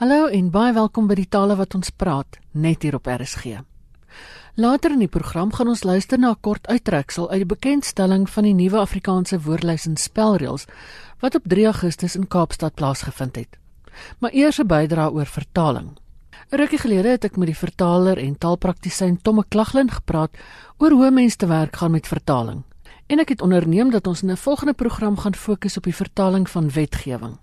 Hallo 0.00 0.30
en 0.32 0.46
baie 0.48 0.72
welkom 0.72 1.10
by 1.10 1.16
die 1.18 1.26
tale 1.28 1.52
wat 1.58 1.74
ons 1.76 1.90
praat 1.92 2.38
net 2.56 2.86
hier 2.86 2.94
op 2.96 3.08
RSG. 3.12 3.58
Later 4.56 4.94
in 4.94 5.02
die 5.04 5.10
program 5.12 5.50
gaan 5.52 5.68
ons 5.68 5.82
luister 5.84 6.16
na 6.18 6.30
'n 6.30 6.40
kort 6.40 6.66
uittreksel 6.72 7.28
uit 7.28 7.42
die 7.42 7.50
bekendstelling 7.50 8.24
van 8.24 8.44
die 8.44 8.54
nuwe 8.54 8.78
Afrikaanse 8.80 9.40
woordlys 9.44 9.84
en 9.86 9.96
spelreëls 9.96 10.64
wat 11.20 11.34
op 11.34 11.44
3 11.44 11.66
Augustus 11.66 12.16
in 12.16 12.28
Kaapstad 12.28 12.74
plaasgevind 12.74 13.36
het. 13.36 13.58
Maar 14.20 14.32
eers 14.32 14.58
'n 14.58 14.66
bydrae 14.66 15.12
oor 15.12 15.26
vertaling. 15.26 15.98
'n 16.50 16.56
Rukkie 16.56 16.78
gelede 16.78 17.08
het 17.08 17.24
ek 17.24 17.36
met 17.36 17.46
die 17.46 17.62
vertaler 17.66 18.16
en 18.18 18.38
taalpraktisyn 18.38 19.20
Tomme 19.22 19.44
Klaglin 19.48 19.90
gepraat 19.90 20.30
oor 20.78 20.90
hoe 20.90 21.10
mense 21.10 21.36
te 21.36 21.46
werk 21.46 21.76
gaan 21.76 21.90
met 21.90 22.08
vertaling. 22.08 22.62
En 23.06 23.18
ek 23.18 23.28
het 23.28 23.42
onderneem 23.42 23.90
dat 23.90 24.06
ons 24.06 24.22
in 24.22 24.30
'n 24.30 24.36
volgende 24.36 24.74
program 24.74 25.16
gaan 25.16 25.34
fokus 25.34 25.76
op 25.76 25.82
die 25.82 25.94
vertaling 25.94 26.50
van 26.50 26.70
wetgewing. 26.70 27.38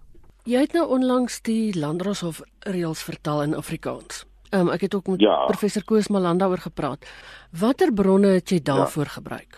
Jy 0.47 0.61
het 0.63 0.71
nou 0.77 0.85
onlangs 0.95 1.41
die 1.43 1.73
Landdroshof 1.75 2.37
reëls 2.63 3.01
vertaal 3.03 3.41
in 3.43 3.55
Afrikaans. 3.59 4.21
Um, 4.55 4.69
ek 4.71 4.85
het 4.85 4.93
ook 4.95 5.09
met 5.11 5.19
ja. 5.19 5.41
professor 5.49 5.83
Koos 5.83 6.07
Malanda 6.07 6.47
oor 6.47 6.61
gepraat. 6.63 7.03
Watter 7.51 7.91
bronne 7.91 8.37
het 8.37 8.53
jy 8.55 8.61
daarvoor 8.63 9.09
ja. 9.11 9.15
gebruik? 9.17 9.57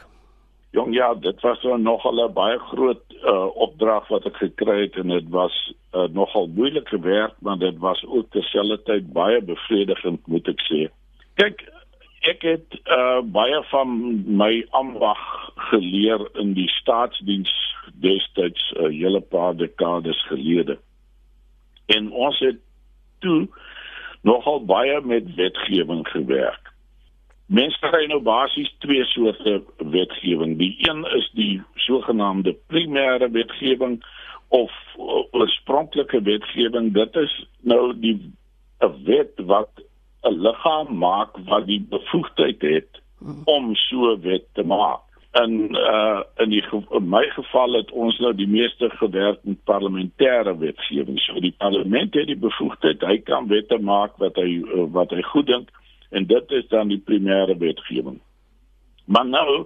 Jong 0.73 0.95
ja, 0.97 1.11
dit 1.13 1.45
was 1.45 1.61
so 1.61 1.77
nogal 1.77 2.25
'n 2.25 2.33
baie 2.33 2.57
groot 2.73 3.03
uh, 3.21 3.45
opdrag 3.53 4.07
wat 4.07 4.25
ek 4.25 4.41
gekry 4.41 4.81
het 4.81 4.97
en 4.97 5.13
dit 5.13 5.29
was 5.29 5.53
uh, 5.93 6.09
nogal 6.09 6.47
moeilike 6.47 6.99
werk, 6.99 7.35
maar 7.39 7.57
dit 7.57 7.77
was 7.77 8.01
ook 8.05 8.25
terselfdertyd 8.31 9.13
baie 9.13 9.41
bevredigend, 9.41 10.27
moet 10.27 10.47
ek 10.47 10.61
sê. 10.65 10.89
Kyk, 11.37 11.69
ek 12.33 12.41
het 12.41 12.81
uh, 12.89 13.21
baie 13.21 13.61
van 13.69 13.93
my 14.25 14.65
ambag 14.71 15.21
geleer 15.69 16.29
in 16.33 16.53
die 16.53 16.69
staatsdiens 16.81 17.68
destyds 17.93 18.71
'n 18.71 18.83
uh, 18.83 18.89
hele 19.01 19.21
paar 19.21 19.55
dekades 19.55 20.25
gelede. 20.27 20.79
En 21.85 22.11
ons 22.11 22.39
het 22.39 22.57
toe 23.19 23.47
nogal 24.21 24.65
baie 24.65 25.01
met 25.01 25.35
wetgewing 25.35 26.07
gewerk. 26.07 26.71
Mense 27.45 27.79
kry 27.79 28.05
nou 28.05 28.21
basies 28.21 28.69
twee 28.77 29.05
soorte 29.05 29.63
wetgewing. 29.77 30.57
Die 30.57 30.75
een 30.89 31.05
is 31.17 31.29
die 31.33 31.61
sogenaamde 31.75 32.55
primêre 32.67 33.31
wetgewing 33.31 34.03
of 34.47 34.71
oorspronklike 35.31 36.21
wetgewing. 36.21 36.93
Dit 36.93 37.15
is 37.15 37.33
nou 37.61 37.99
die 37.99 38.33
'n 38.79 39.03
wet 39.03 39.33
wat 39.35 39.69
'n 40.23 40.41
liggaam 40.41 40.97
maak 40.97 41.37
wat 41.45 41.65
die 41.65 41.85
bevoegdheid 41.89 42.61
het 42.61 43.01
om 43.45 43.75
so 43.75 44.13
'n 44.13 44.21
wet 44.21 44.45
te 44.53 44.63
maak 44.63 45.08
in 45.43 45.75
uh 45.75 46.21
in 46.37 46.49
die 46.49 46.63
in 46.97 47.09
my 47.09 47.23
geval 47.35 47.73
het 47.73 47.91
ons 47.91 48.17
nou 48.19 48.33
die 48.35 48.47
meeste 48.47 48.89
gewerk 48.89 49.39
met 49.43 49.63
parlementêre 49.63 50.55
wetgewing. 50.57 51.19
So 51.19 51.39
die 51.39 51.55
parlement 51.57 52.13
het 52.13 52.27
die 52.27 52.39
bevoegdheid, 52.39 53.01
hy 53.01 53.17
kan 53.27 53.47
wette 53.47 53.77
maak 53.77 54.17
wat 54.23 54.39
hy 54.41 54.61
uh, 54.63 54.87
wat 54.95 55.13
hy 55.15 55.21
goed 55.31 55.47
dink 55.51 55.69
en 56.09 56.25
dit 56.25 56.51
is 56.57 56.65
dan 56.73 56.89
die 56.89 57.01
primêre 57.05 57.57
wetgewing. 57.57 58.17
Maar 59.05 59.25
nou 59.25 59.65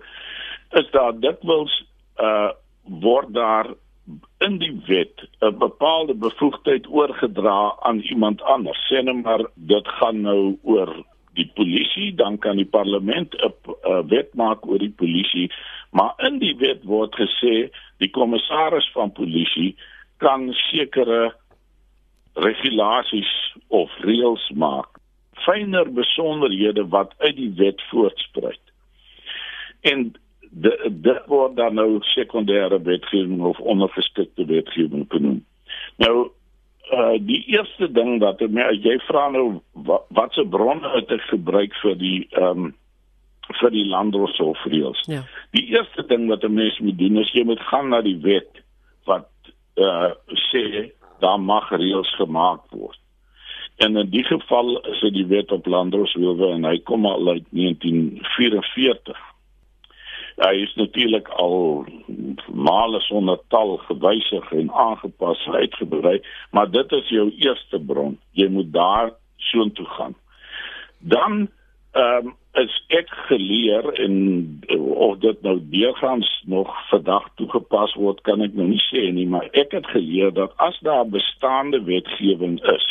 is 0.79 0.91
daar 0.91 1.15
dikwels 1.19 1.83
uh 2.19 2.51
word 2.83 3.29
daar 3.33 3.69
in 4.43 4.57
die 4.59 4.75
wet 4.87 5.23
'n 5.39 5.57
bepaalde 5.57 6.13
bevoegdheid 6.13 6.87
oorgedra 6.87 7.75
aan 7.79 7.99
iemand 7.99 8.41
anders. 8.41 8.87
Sê 8.91 9.03
net 9.03 9.23
maar 9.23 9.45
dit 9.55 9.87
gaan 9.87 10.21
nou 10.21 10.57
oor 10.63 11.05
die 11.33 11.49
polisie, 11.55 12.13
dan 12.15 12.37
kan 12.37 12.57
die 12.57 12.69
parlement 12.69 13.35
'n 13.35 14.07
wet 14.07 14.33
maak 14.33 14.67
oor 14.67 14.79
die 14.79 14.93
polisie, 14.95 15.51
maar 15.91 16.13
in 16.17 16.39
die 16.39 16.55
wet 16.57 16.83
word 16.83 17.15
gesê 17.15 17.69
die 17.97 18.09
kommissaris 18.09 18.89
van 18.93 19.11
polisie 19.11 19.75
kan 20.17 20.53
sekere 20.53 21.33
regulasies 22.33 23.31
of 23.67 23.91
reëls 24.01 24.49
maak, 24.55 24.89
fyner 25.45 25.91
besonderhede 25.93 26.87
wat 26.87 27.13
uit 27.17 27.35
die 27.35 27.53
wet 27.55 27.81
voortspruit. 27.89 28.61
En 29.81 30.13
dit 30.51 31.21
word 31.27 31.55
dan 31.55 31.75
nou 31.75 31.99
sekondêre 32.13 32.81
wetgewing 32.81 33.41
of 33.41 33.59
ondergeskikte 33.59 34.45
wetgewing 34.45 35.05
genoem. 35.09 35.45
Nou 35.97 36.29
uh 36.93 37.17
die 37.19 37.41
eerste 37.55 37.89
ding 37.91 38.19
wat 38.21 38.41
my 38.53 38.69
jy 38.85 38.95
vra 39.07 39.27
nou 39.33 39.61
wat 39.87 40.07
watse 40.17 40.45
bronne 40.55 40.89
het 40.95 41.11
ek 41.11 41.27
gebruik 41.31 41.75
vir 41.81 41.99
die 41.99 42.17
ehm 42.31 42.65
um, 42.65 42.71
vir 43.59 43.73
die 43.75 43.83
landrosofreels. 43.91 45.01
Ja. 45.11 45.25
Die 45.51 45.65
eerste 45.75 46.05
ding 46.07 46.29
wat 46.31 46.43
'n 46.43 46.53
mens 46.53 46.79
moet 46.79 46.97
doen 46.97 47.17
is 47.19 47.31
jy 47.33 47.43
moet 47.43 47.59
gaan 47.59 47.89
na 47.89 48.01
die 48.01 48.19
wet 48.23 48.63
wat 49.05 49.29
uh 49.75 50.11
sê 50.51 50.91
daar 51.19 51.39
mag 51.39 51.69
reëls 51.71 52.15
gemaak 52.15 52.63
word. 52.71 52.99
En 53.77 53.97
in 53.97 54.09
die 54.09 54.23
geval 54.23 54.79
is 54.79 54.99
dit 55.01 55.13
die 55.13 55.27
wet 55.27 55.51
op 55.51 55.65
landroswilwe 55.65 56.51
en 56.53 56.63
hy 56.63 56.79
kom 56.79 57.05
al 57.05 57.27
uit 57.27 57.45
1944 57.49 59.32
hy 60.41 60.53
is 60.63 60.73
natuurlik 60.75 61.27
al 61.29 61.85
male 62.53 62.99
sonder 63.05 63.39
tal 63.53 63.77
gewysig 63.77 64.51
en 64.51 64.71
aangepas 64.71 65.47
uitgebrei, 65.47 66.21
maar 66.51 66.71
dit 66.71 66.91
is 66.91 67.09
jou 67.09 67.27
eerste 67.37 67.79
bron. 67.79 68.17
Jy 68.31 68.47
moet 68.49 68.71
daar 68.73 69.11
soontoe 69.37 69.85
gaan. 69.97 70.15
Dan 70.99 71.49
ehm 71.91 72.27
um, 72.27 72.35
is 72.53 72.73
ek 72.93 73.09
geleer 73.27 73.87
en 74.03 74.15
of 74.77 75.17
dit 75.17 75.41
nou 75.41 75.55
deurgangs 75.73 76.29
nog 76.45 76.69
vandag 76.89 77.25
toegepas 77.35 77.95
word, 77.97 78.21
kan 78.21 78.43
ek 78.45 78.53
nou 78.53 78.67
nie 78.69 78.81
sê 78.91 79.07
nie, 79.09 79.25
maar 79.25 79.47
ek 79.57 79.73
het 79.73 79.87
geleer 79.89 80.33
dat 80.33 80.53
as 80.61 80.77
daar 80.85 81.07
bestaande 81.09 81.81
wetgewing 81.87 82.59
is 82.75 82.87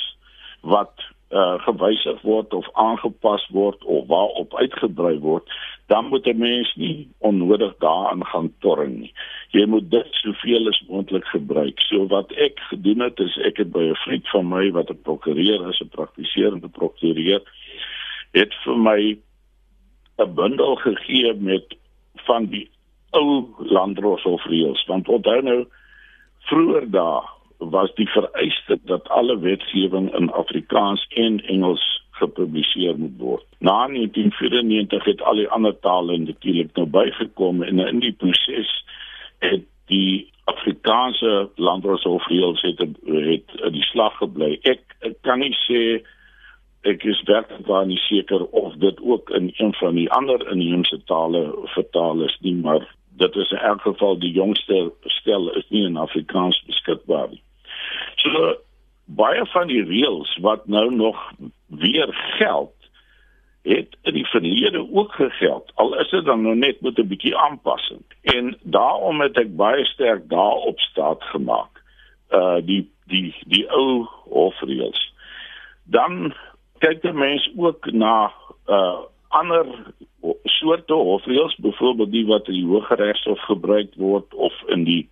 wat 0.67 1.07
uh, 1.33 1.59
gewysig 1.65 2.21
word 2.23 2.55
of 2.55 2.69
aangepas 2.73 3.47
word 3.51 3.85
of 3.85 4.07
waarop 4.07 4.55
uitgebrei 4.55 5.19
word, 5.19 5.49
dan 5.87 6.09
moet 6.09 6.27
'n 6.27 6.39
mens 6.39 6.75
nie 6.77 7.09
onnodig 7.19 7.75
daaraan 7.79 8.25
gaan 8.27 8.53
torring 8.59 8.99
nie. 8.99 9.13
Jy 9.51 9.67
moet 9.67 9.91
dit 9.91 10.09
soveel 10.11 10.69
as 10.69 10.85
moontlik 10.89 11.25
gebruik. 11.25 11.81
So 11.81 12.07
wat 12.07 12.33
ek 12.33 12.61
gedoen 12.61 13.01
het 13.01 13.19
is 13.19 13.37
ek 13.37 13.57
het 13.57 13.73
by 13.73 13.83
'n 13.91 14.03
vriend 14.05 14.29
van 14.29 14.49
my 14.49 14.71
wat 14.71 14.91
'n 14.91 15.03
prokureur 15.03 15.69
is, 15.69 15.81
'n 15.81 15.89
praktiserende 15.89 16.69
prokureur, 16.69 17.43
het 18.33 18.55
vir 18.65 18.77
my 18.77 19.19
'n 20.19 20.35
bundel 20.35 20.77
gegee 20.77 21.35
met 21.35 21.77
van 22.15 22.47
die 22.47 22.71
ou 23.11 23.47
landrosofreëls, 23.59 24.85
want 24.87 25.09
onthou 25.09 25.43
nou 25.43 25.67
vroeër 26.49 26.91
dae 26.91 27.21
was 27.71 27.95
die 27.95 28.09
vereiste 28.09 28.79
dat 28.85 29.09
alle 29.09 29.39
wetgewing 29.39 30.15
in 30.15 30.31
Afrikaans 30.33 31.07
en 31.09 31.41
Engels 31.47 32.03
gepubliseer 32.11 32.99
moet 32.99 33.19
word. 33.19 33.45
Na 33.59 33.87
1994 33.87 35.05
het 35.05 35.23
al 35.23 35.35
die 35.35 35.49
ander 35.49 35.79
tale 35.81 36.19
natuurlik 36.19 36.77
nou 36.77 36.87
bygekom 36.87 37.63
en 37.63 37.79
in 37.79 38.01
die 38.01 38.13
proses 38.13 38.73
het 39.39 39.65
die 39.87 40.31
Afrikaanse 40.45 41.51
landrosofreëls 41.55 42.63
het 42.63 42.79
het 42.79 43.55
die 43.73 43.87
slag 43.91 44.17
gebly. 44.19 44.59
Ek, 44.63 44.83
ek 45.01 45.21
kan 45.27 45.43
nie 45.43 45.55
sê 45.67 46.03
ek 46.83 47.05
is 47.07 47.21
werklik 47.29 47.69
nie 47.87 48.01
seker 48.09 48.43
of 48.51 48.75
dit 48.83 48.99
ook 49.01 49.31
in 49.31 49.53
een 49.55 49.75
van 49.79 49.95
die 49.95 50.11
ander 50.11 50.43
inheemse 50.51 50.99
tale 51.07 51.45
vertaal 51.75 52.25
is 52.27 52.35
nie, 52.41 52.55
maar 52.55 52.83
dit 53.23 53.37
is 53.37 53.51
in 53.51 53.59
elk 53.59 53.81
geval 53.87 54.19
die 54.19 54.33
jongste 54.33 54.91
stel 55.21 55.51
is 55.55 55.69
nie 55.69 55.85
in 55.87 55.97
Afrikaans 55.97 56.59
beskikbaar 56.67 57.29
nie. 57.31 57.43
So 58.23 58.55
baie 59.05 59.47
van 59.53 59.67
die 59.67 59.83
reëls 59.85 60.37
wat 60.45 60.67
nou 60.67 60.87
nog 60.95 61.19
weer 61.67 62.09
geld 62.39 62.73
het 63.63 63.97
in 64.03 64.15
die 64.15 64.27
verlede 64.27 64.81
ook 64.91 65.13
gegeld 65.13 65.71
al 65.75 65.99
is 65.99 66.11
dit 66.11 66.25
dan 66.25 66.43
nou 66.43 66.55
net 66.57 66.81
met 66.81 66.99
'n 66.99 67.07
bietjie 67.07 67.37
aanpassing. 67.37 68.03
En 68.23 68.59
daarom 68.63 69.21
het 69.21 69.37
ek 69.39 69.57
baie 69.57 69.85
sterk 69.85 70.29
daarop 70.29 70.81
staat 70.81 71.23
gemaak 71.23 71.83
uh 72.31 72.59
die 72.65 72.91
die 73.07 73.35
die 73.47 73.71
ou 73.71 74.07
hofreëls. 74.25 75.15
Dan 75.85 76.35
kyk 76.79 77.03
die 77.03 77.13
mens 77.13 77.51
ook 77.57 77.93
na 77.93 78.33
uh 78.67 78.99
ander 79.29 79.67
soorte 80.45 80.95
hofreëls 80.95 81.57
byvoorbeeld 81.57 82.13
die 82.13 82.27
wat 82.27 82.49
in 82.49 82.55
die 82.55 82.67
Hooggeregshof 82.67 83.41
gebruik 83.41 83.95
word 83.97 84.35
of 84.35 84.55
in 84.67 84.85
die 84.85 85.09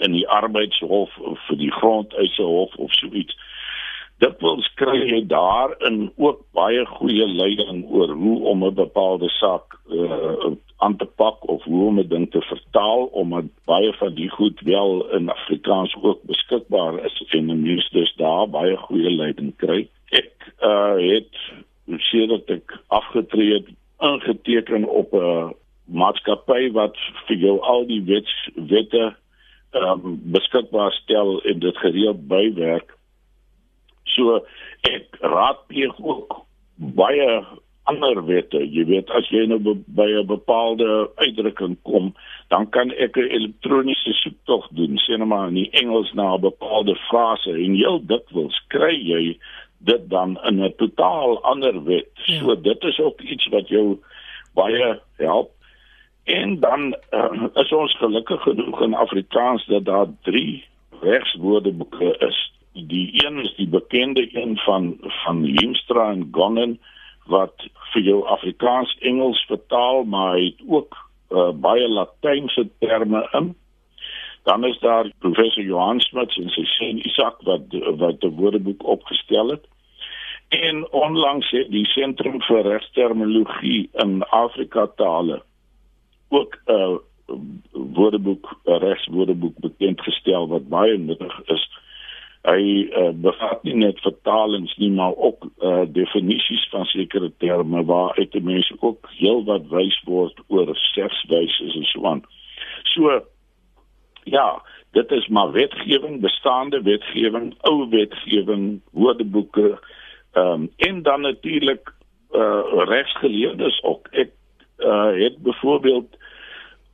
in 0.00 0.12
die 0.16 0.26
arbeidshof 0.28 1.16
of 1.18 1.38
vir 1.48 1.56
die 1.60 1.72
grondeise 1.72 2.42
hof 2.42 2.74
of 2.76 2.92
so 2.98 3.08
iets. 3.12 3.36
Dit 4.20 4.40
wil 4.44 4.60
skry 4.60 4.98
jy 5.00 5.20
daarin 5.28 6.10
ook 6.16 6.42
baie 6.56 6.82
goeie 6.86 7.26
leiding 7.28 7.86
oor 7.88 8.12
hoe 8.12 8.36
om 8.52 8.64
'n 8.64 8.74
bepaalde 8.74 9.28
saak 9.36 9.78
uh, 9.88 10.52
aan 10.84 10.96
te 10.96 11.04
pak 11.04 11.48
of 11.48 11.64
hoe 11.64 11.86
om 11.86 11.98
'n 11.98 12.08
ding 12.08 12.30
te 12.30 12.40
vertaal 12.40 13.04
omdat 13.22 13.48
baie 13.64 13.92
van 13.92 14.14
die 14.14 14.28
goed 14.28 14.60
wel 14.60 15.08
in 15.16 15.28
Afrikaans 15.28 15.96
ook 16.02 16.22
beskikbaar 16.22 17.04
is 17.04 17.24
en 17.28 17.46
mens 17.46 17.88
dus 17.90 18.14
daar 18.16 18.48
baie 18.48 18.76
goeie 18.76 19.10
leiding 19.10 19.56
kry. 19.56 19.88
Ek 20.10 20.52
uh, 20.60 20.96
het 20.96 21.32
sê 22.10 22.26
dat 22.26 22.48
ek 22.48 22.78
afgetree 22.88 23.52
het 23.52 23.68
ingeteken 24.00 24.84
op 24.84 25.12
'n 25.12 25.54
maatskappy 25.84 26.70
wat 26.72 26.96
vir 27.26 27.36
jou 27.36 27.60
al 27.60 27.86
die 27.86 28.02
wet 28.04 28.28
wette 28.54 29.14
um, 29.72 30.20
beskikbaar 30.22 30.92
stel 30.92 31.42
en 31.42 31.58
dit 31.58 31.76
gereeld 31.76 32.28
bywerk 32.28 32.98
So 34.14 34.40
ek 34.88 35.18
raadpleeg 35.20 35.98
ook 35.98 36.40
baie 36.96 37.28
ander 37.90 38.20
wette. 38.26 38.60
Jy 38.62 38.84
weet 38.88 39.10
as 39.16 39.28
jy 39.32 39.46
nou 39.50 39.58
by 39.86 40.08
'n 40.08 40.26
bepaalde 40.26 41.10
uitdrukking 41.16 41.76
kom, 41.82 42.14
dan 42.48 42.68
kan 42.70 42.92
ek 42.92 43.16
'n 43.16 43.30
elektroniese 43.38 44.12
soektog 44.22 44.68
doen, 44.70 44.98
sê 44.98 45.18
net 45.18 45.28
maar 45.28 45.48
in 45.48 45.54
die 45.54 45.70
Engels 45.82 46.12
na 46.14 46.34
'n 46.34 46.40
bepaalde 46.40 46.96
frase 47.08 47.50
en 47.50 47.74
heel 47.74 48.00
dikwels 48.06 48.58
kry 48.68 48.94
jy 48.94 49.38
dit 49.78 50.02
dan 50.10 50.38
in 50.44 50.62
'n 50.62 50.74
totaal 50.76 51.42
ander 51.42 51.84
wet. 51.84 52.10
Ja. 52.26 52.40
So 52.40 52.54
dit 52.54 52.84
is 52.84 52.98
ook 53.00 53.20
iets 53.20 53.48
wat 53.48 53.68
jou 53.68 53.98
baie 54.54 55.00
help. 55.16 55.50
En 56.30 56.60
dan 56.60 56.96
uh, 57.10 57.44
is 57.54 57.72
ons 57.72 57.96
gelukkig 57.96 58.42
genoeg 58.42 58.80
in 58.80 58.94
Afrikaans 58.94 59.66
dat 59.66 59.84
daar 59.84 60.06
3 60.22 60.64
regswoordeboeke 61.00 62.16
is. 62.18 62.52
Die 62.72 63.26
een 63.26 63.38
is 63.38 63.54
die 63.56 63.68
bekende 63.68 64.28
een 64.36 64.58
van 64.58 64.96
van 65.00 65.44
Limstra 65.44 66.10
en 66.10 66.28
Gongen 66.32 66.78
wat 67.26 67.66
vir 67.92 68.02
jou 68.02 68.26
Afrikaans 68.26 68.96
Engels 68.98 69.44
vertaal, 69.46 70.04
maar 70.04 70.36
hy 70.36 70.44
het 70.44 70.62
ook 70.66 70.94
uh, 71.30 71.50
baie 71.50 71.88
Latynse 71.88 72.68
terme 72.78 73.28
in. 73.32 73.54
Dan 74.42 74.64
is 74.64 74.78
daar 74.78 75.10
professor 75.18 75.62
Johan 75.62 76.00
Smuts 76.00 76.38
en 76.38 76.48
sy 76.54 76.64
seun 76.76 77.02
Isak 77.06 77.42
wat 77.42 77.74
wat 77.98 78.22
'n 78.24 78.34
woordeboek 78.38 78.86
opgestel 78.86 79.50
het. 79.50 79.66
En 80.48 80.90
onlangs 80.90 81.50
het 81.50 81.70
die 81.70 81.86
Sentrum 81.86 82.42
vir 82.42 82.62
Regsterminologie 82.62 83.88
in 83.92 84.22
Afrika 84.22 84.86
tale 84.96 85.42
ook 86.30 86.58
'n 86.66 86.72
uh, 86.72 86.96
woordeboek, 87.72 88.60
'n 88.64 88.82
regswoordeboek 88.86 89.58
bekend 89.58 90.00
gestel 90.00 90.48
wat 90.48 90.68
baie 90.68 90.98
nuttig 90.98 91.40
is 91.46 91.68
hy 92.48 92.88
uh, 92.96 93.10
bevat 93.20 93.64
nie 93.68 93.76
net 93.76 93.98
vertalings 94.00 94.72
nie 94.80 94.90
maar 94.96 95.12
ook 95.16 95.44
uh, 95.60 95.82
definisies 95.92 96.62
van 96.72 96.86
sekere 96.88 97.28
terme 97.38 97.84
waar 97.84 98.16
uit 98.16 98.32
die 98.32 98.44
mense 98.44 98.76
ook 98.80 99.10
heel 99.18 99.44
wat 99.44 99.68
wys 99.68 99.98
word 100.08 100.40
oor 100.48 100.72
sekswyse 100.94 101.68
en 101.68 101.84
so 101.92 102.06
aan. 102.08 102.24
So 102.94 103.20
ja, 104.24 104.62
dit 104.96 105.12
is 105.12 105.28
maar 105.28 105.52
wetgewing, 105.52 106.20
bestaande 106.20 106.82
wetgewing, 106.82 107.52
ou 107.68 107.88
wetgewing, 107.88 108.80
woordeboeke 108.90 109.76
ehm 110.32 110.52
um, 110.62 110.68
en 110.76 111.02
dan 111.02 111.20
natuurlik 111.20 111.92
uh, 112.32 112.62
regsgeleerdes 112.86 113.82
ook. 113.82 114.06
Ek 114.10 114.30
uh, 114.78 115.12
het 115.12 115.38
byvoorbeeld 115.42 116.16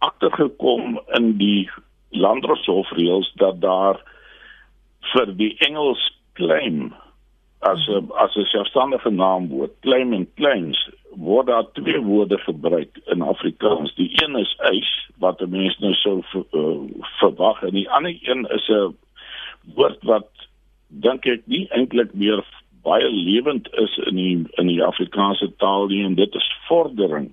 agtergekom 0.07 1.01
in 1.19 1.33
die 1.41 1.71
landroshof-reëls 2.11 3.33
dat 3.43 3.61
daar 3.61 3.99
vir 5.13 5.33
die 5.41 5.53
Engels 5.67 6.03
claim 6.39 6.95
as 7.61 7.89
'n 7.89 8.11
as 8.25 8.37
'n 8.37 8.45
selfstandige 8.45 9.11
naamwoord 9.11 9.75
claim 9.81 10.13
en 10.13 10.29
claims 10.35 10.79
word 11.17 11.47
daar 11.47 11.67
twee 11.73 12.01
woorde 12.01 12.39
gebruik 12.39 13.01
in 13.05 13.23
Afrikaans. 13.23 13.95
Die 13.95 14.11
een 14.23 14.37
is 14.37 14.57
eis 14.59 15.09
wat 15.19 15.41
'n 15.41 15.51
mens 15.51 15.79
nou 15.79 15.95
sou 15.95 16.23
uh, 16.33 17.05
verwag 17.21 17.63
en 17.63 17.75
die 17.75 17.91
ander 17.91 18.19
een 18.23 18.45
is 18.59 18.69
'n 18.69 18.97
woord 19.75 20.03
wat 20.03 20.29
dink 20.89 21.27
ek 21.27 21.43
nie 21.47 21.67
eintlik 21.71 22.15
meer 22.15 22.45
baie 22.83 23.11
lewend 23.11 23.69
is 23.75 23.97
in 23.97 24.15
die 24.15 24.45
in 24.61 24.67
die 24.67 24.83
Afrikaanse 24.85 25.57
taal 25.57 25.87
nie 25.87 26.05
en 26.05 26.15
dit 26.15 26.35
is 26.35 26.53
vordering 26.69 27.33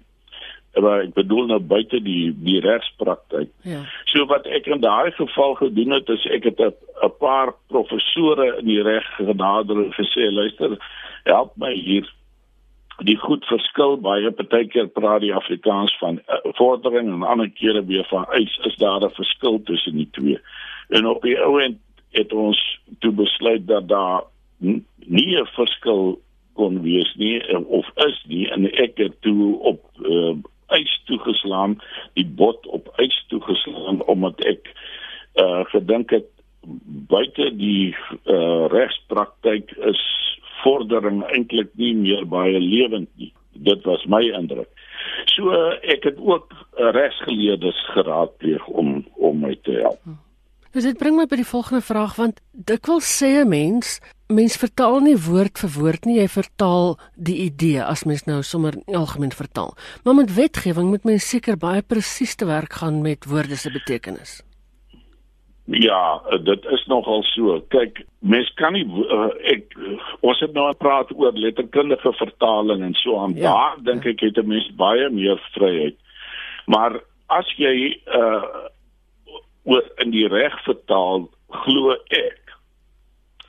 maar 0.81 1.03
ek 1.03 1.13
bedoel 1.13 1.45
nou 1.51 1.59
buite 1.59 1.99
die 2.01 2.33
die 2.43 2.59
regspraktyk. 2.63 3.51
Ja. 3.61 3.83
So 4.09 4.25
wat 4.25 4.47
ek 4.49 4.65
in 4.65 4.81
daai 4.81 5.11
geval 5.11 5.55
gedoen 5.59 5.93
het 5.93 6.09
is 6.09 6.25
ek 6.25 6.43
het 6.49 6.59
'n 6.59 7.13
paar 7.19 7.53
professore 7.67 8.57
in 8.57 8.65
die 8.65 8.81
reg 8.81 9.05
genader 9.15 9.77
en 9.77 9.93
gesê 9.93 10.31
luister, 10.31 10.77
help 11.23 11.51
my 11.57 11.73
hier 11.73 12.09
die 13.01 13.17
goed 13.17 13.45
verskil 13.45 13.97
baie 13.97 14.31
partykeer 14.31 14.87
praat 14.87 15.21
die 15.21 15.33
Afrikaans 15.33 15.95
van 15.97 16.19
uh, 16.27 16.41
vordering 16.57 17.09
en 17.09 17.23
ander 17.23 17.49
kere 17.49 17.85
weer 17.85 18.05
van 18.09 18.25
eis 18.31 18.57
is 18.63 18.75
daar 18.75 19.01
'n 19.01 19.09
verskil 19.09 19.61
tussen 19.63 19.97
die 19.97 20.09
twee. 20.11 20.39
En 20.89 21.05
op 21.05 21.21
die 21.21 21.39
ou 21.39 21.61
end 21.61 21.77
het 22.11 22.33
ons 22.33 22.79
toe 22.99 23.11
besluit 23.11 23.67
dat 23.67 23.87
daar 23.87 24.23
nie 25.05 25.37
'n 25.37 25.45
verskil 25.45 26.21
kon 26.53 26.81
wees 26.81 27.13
nie 27.15 27.57
of 27.57 27.89
is 27.95 28.23
nie 28.27 28.49
en 28.49 28.71
ek 28.71 28.97
het 28.97 29.21
toe 29.21 29.59
op 29.59 29.81
uh, 30.01 30.35
ys 30.77 30.93
toegeslaan, 31.09 31.77
die 32.13 32.25
bot 32.25 32.67
op 32.67 32.89
ys 33.01 33.15
toegeslaan 33.27 34.03
omdat 34.11 34.41
ek 34.45 34.69
uh 35.41 35.63
gedink 35.73 36.11
het 36.13 36.29
buite 37.09 37.49
die 37.57 37.95
uh 38.25 38.67
regspraktyk 38.71 39.71
is 39.89 40.03
vordering 40.63 41.23
eintlik 41.31 41.73
nie 41.79 41.93
meer 41.95 42.25
baie 42.29 42.59
lewend 42.59 43.09
nie. 43.19 43.33
Dit 43.51 43.83
was 43.85 44.05
my 44.09 44.23
indruk. 44.33 44.69
So 45.35 45.51
uh, 45.53 45.75
ek 45.93 46.07
het 46.07 46.19
ook 46.19 46.51
uh, 46.53 46.89
regsgeleerdes 46.95 47.79
geraadpleeg 47.93 48.65
om 48.67 49.03
om 49.15 49.39
my 49.43 49.55
te 49.61 49.75
help. 49.81 49.99
Hm. 50.03 50.19
Dus 50.73 50.87
dit 50.87 50.97
bring 50.97 51.17
my 51.19 51.27
by 51.29 51.37
die 51.37 51.47
volgende 51.47 51.83
vraag 51.85 52.15
want 52.17 52.41
dikwels 52.51 53.09
sê 53.19 53.43
'n 53.43 53.49
mens, 53.49 53.99
mens 54.33 54.57
vertaal 54.57 54.99
nie 55.05 55.17
woord 55.17 55.59
vir 55.63 55.71
woord 55.79 56.05
nie, 56.05 56.19
jy 56.19 56.27
vertaal 56.27 56.95
die 57.15 57.37
idee 57.45 57.83
as 57.83 58.05
mens 58.09 58.25
nou 58.29 58.41
sommer 58.43 58.77
algemeen 58.87 59.31
vertaal. 59.35 59.75
Maar 60.03 60.17
met 60.23 60.33
wetgewing 60.35 60.89
moet 60.89 61.05
mens 61.07 61.29
seker 61.29 61.57
baie 61.57 61.81
presies 61.81 62.35
te 62.35 62.45
werk 62.49 62.73
gaan 62.81 63.01
met 63.01 63.25
woorde 63.29 63.55
se 63.57 63.71
betekenis. 63.71 64.41
Ja, 65.65 66.19
dit 66.43 66.65
is 66.75 66.85
nogal 66.91 67.23
so. 67.23 67.61
Kyk, 67.71 68.01
mens 68.19 68.49
kan 68.59 68.75
nie 68.75 68.83
uh, 68.83 69.29
ek 69.47 69.71
ons 70.19 70.41
het 70.43 70.51
nou 70.53 70.65
gepraat 70.73 71.13
oor 71.15 71.31
letterkundige 71.39 72.11
vertaling 72.19 72.83
en 72.83 72.95
so 72.99 73.15
aan. 73.21 73.37
Ja, 73.39 73.53
Daar 73.53 73.79
dink 73.93 74.03
ja. 74.03 74.11
ek 74.11 74.25
het 74.27 74.37
'n 74.37 74.47
mens 74.47 74.67
baie 74.75 75.09
meer 75.09 75.39
vryheid. 75.55 75.95
Maar 76.67 76.99
as 77.27 77.47
jy 77.57 77.95
uh 78.05 78.69
oor 79.63 79.83
in 80.03 80.11
die 80.11 80.27
reg 80.27 80.55
vertaal 80.65 81.29
glo 81.63 81.95
ek 82.11 82.42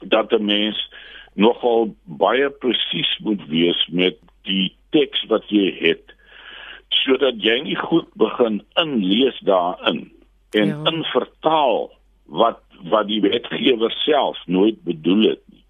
dat 0.09 0.33
'n 0.33 0.45
mens 0.45 0.79
nogal 1.35 1.95
baie 2.05 2.51
presies 2.51 3.19
moet 3.19 3.47
wees 3.49 3.87
met 3.91 4.17
die 4.43 4.77
teks 4.91 5.25
wat 5.27 5.49
jy 5.49 5.75
het 5.79 6.15
sodat 6.89 7.43
jy 7.43 7.59
nie 7.61 7.77
goed 7.77 8.09
begin 8.15 8.62
inlees 8.81 9.39
daarin 9.41 10.12
en 10.51 10.69
ja. 10.69 10.83
in 10.91 11.05
vertaal 11.05 11.91
wat 12.25 12.61
wat 12.91 13.09
die 13.09 13.21
wetgewer 13.21 13.93
self 14.05 14.39
nooit 14.47 14.83
bedoel 14.85 15.23
het 15.29 15.41
nie. 15.53 15.65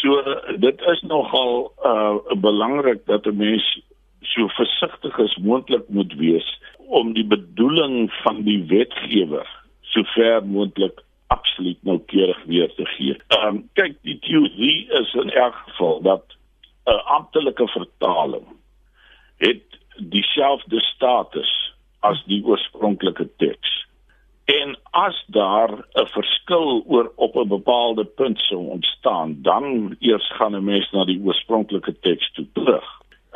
So 0.00 0.22
dit 0.58 0.80
is 0.92 1.00
nogal 1.06 1.72
uh 1.84 2.36
belangrik 2.40 3.06
dat 3.06 3.26
'n 3.26 3.36
mens 3.36 3.80
so 4.22 4.48
versigtig 4.48 5.18
as 5.18 5.36
moontlik 5.36 5.88
moet 5.88 6.14
wees 6.14 6.60
om 6.76 7.12
die 7.12 7.26
bedoeling 7.26 8.12
van 8.22 8.42
die 8.42 8.64
wetgewer 8.66 9.48
so 9.82 10.02
ver 10.14 10.44
moontlik 10.46 11.02
absoluut 11.34 11.82
noukeurig 11.82 12.44
weer 12.44 12.74
te 12.74 12.86
gee. 12.96 13.16
Ehm 13.28 13.46
um, 13.48 13.60
kyk 13.78 13.96
die 14.08 14.18
teorie 14.26 14.78
is 15.00 15.14
in 15.24 15.30
elk 15.30 15.56
geval 15.66 16.00
dat 16.02 16.24
'n 16.84 17.02
amptelike 17.16 17.68
vertaling 17.68 18.46
het 19.36 19.78
dieselfde 19.96 20.80
status 20.80 21.52
as 22.00 22.22
die 22.26 22.42
oorspronklike 22.44 23.28
teks. 23.36 23.86
En 24.44 24.76
as 24.90 25.24
daar 25.26 25.70
'n 25.94 26.06
verskil 26.06 26.82
oor 26.86 27.12
op 27.16 27.36
'n 27.36 27.48
bepaalde 27.48 28.04
punt 28.04 28.38
sou 28.40 28.68
ontstaan, 28.68 29.42
dan 29.42 29.96
eers 29.98 30.28
gaan 30.36 30.56
'n 30.56 30.64
mens 30.64 30.90
na 30.90 31.04
die 31.04 31.22
oorspronklike 31.24 31.98
teks 32.00 32.32
toe 32.32 32.46
terug. 32.52 32.88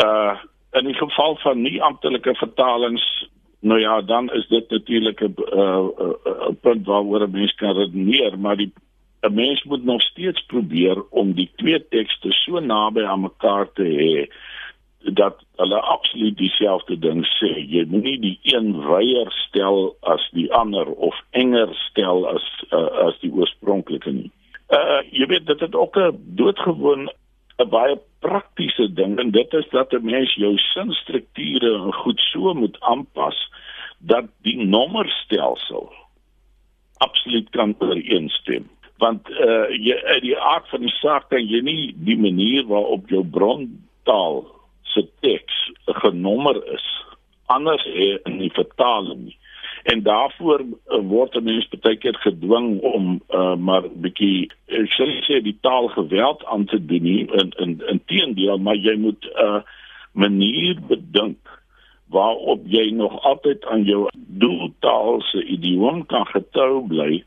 Uh 0.04 0.36
in 0.72 0.84
die 0.84 0.94
geval 0.94 1.36
van 1.36 1.62
nie 1.62 1.82
amptelike 1.82 2.34
vertalings 2.34 3.28
Nou 3.60 3.80
ja, 3.80 4.00
dan 4.02 4.32
is 4.32 4.46
dit 4.48 4.70
natuurlik 4.70 5.20
'n 5.20 5.34
uh, 5.52 5.88
uh, 5.98 6.48
punt 6.60 6.86
waaroor 6.86 7.22
'n 7.26 7.30
mens 7.30 7.54
kan 7.54 7.76
redeneer, 7.76 8.38
maar 8.38 8.56
die 8.56 8.72
'n 9.20 9.34
mens 9.34 9.62
moet 9.62 9.84
nog 9.84 10.02
steeds 10.02 10.44
probeer 10.46 11.02
om 11.10 11.32
die 11.32 11.50
twee 11.56 11.88
tekste 11.88 12.32
so 12.32 12.60
naby 12.60 13.02
aan 13.02 13.20
mekaar 13.20 13.72
te 13.72 13.82
hê 13.82 14.34
dat 15.12 15.44
hulle 15.56 15.80
absoluut 15.80 16.36
dieselfde 16.36 16.98
ding 16.98 17.26
sê. 17.26 17.50
Jy 17.68 17.84
moenie 17.88 18.18
die 18.20 18.38
een 18.42 18.86
weier 18.86 19.30
stel 19.30 19.96
as 20.00 20.30
die 20.32 20.52
ander 20.52 20.86
of 20.86 21.14
enger 21.30 21.75
stel 21.75 22.26
as 22.28 22.46
uh, 22.70 23.06
as 23.06 23.18
die 23.20 23.32
oorspronklike 23.32 24.10
nie. 24.10 24.30
Uh 24.75 25.00
jy 25.10 25.26
weet 25.26 25.46
dit 25.46 25.60
het 25.60 25.75
ook 25.75 25.96
'n 25.96 26.18
doodgewoon 26.40 27.10
'n 27.58 27.68
baie 27.68 27.96
praktiese 28.20 28.86
ding 28.92 29.18
en 29.18 29.30
dit 29.30 29.52
is 29.52 29.68
dat 29.70 29.92
'n 29.92 30.04
mens 30.04 30.34
jou 30.34 30.56
sinstrukture 30.58 31.92
goed 31.92 32.20
so 32.20 32.54
moet 32.54 32.80
aanpas 32.80 33.38
dat 33.98 34.26
die 34.42 34.56
nommerstelsel 34.64 35.92
absoluut 36.96 37.48
kan 37.50 37.75
ooreenstem. 37.78 38.68
Want 38.98 39.28
uh 39.30 39.68
jy 39.70 39.96
uit 40.04 40.22
die 40.22 40.38
aard 40.38 40.68
van 40.68 40.80
die 40.80 40.96
saak 41.00 41.28
kan 41.28 41.48
jy 41.48 41.60
nie 41.60 41.94
die 41.96 42.16
manier 42.16 42.66
waarop 42.66 43.08
jou 43.08 43.25
brontaal 43.25 44.46
se 44.82 45.08
teks 45.20 45.72
genommer 45.84 46.56
is 46.72 46.86
anders 47.46 47.84
in 48.25 48.38
die 48.38 48.52
vertaling 48.52 49.25
nie 49.25 49.38
en 49.87 50.02
daarvoor 50.02 50.61
uh, 50.61 51.00
word 51.09 51.35
'n 51.35 51.45
mens 51.45 51.69
baie 51.81 51.97
keer 51.97 52.16
gedwing 52.26 52.81
om 52.81 53.21
uh, 53.31 53.55
maar 53.57 53.85
bietjie 54.05 54.50
ek 54.66 54.90
sê 54.97 55.07
sê 55.26 55.40
die 55.43 55.59
taal 55.61 55.88
geweld 55.88 56.45
aan 56.45 56.64
te 56.64 56.81
doen 56.87 57.02
nie 57.02 57.26
in 57.40 57.52
in 57.64 57.78
in 57.93 58.00
teendeel 58.11 58.59
maar 58.59 58.76
jy 58.76 58.97
moet 58.97 59.23
'n 59.25 59.45
uh, 59.47 59.61
manier 60.12 60.81
bedink 60.88 61.38
waarop 62.09 62.62
jy 62.64 62.90
nog 62.90 63.23
altyd 63.23 63.64
aan 63.64 63.83
jou 63.85 64.09
doeltaal 64.43 65.21
se 65.31 65.45
idioom 65.45 66.07
kan 66.07 66.26
getrou 66.26 66.87
bly 66.87 67.25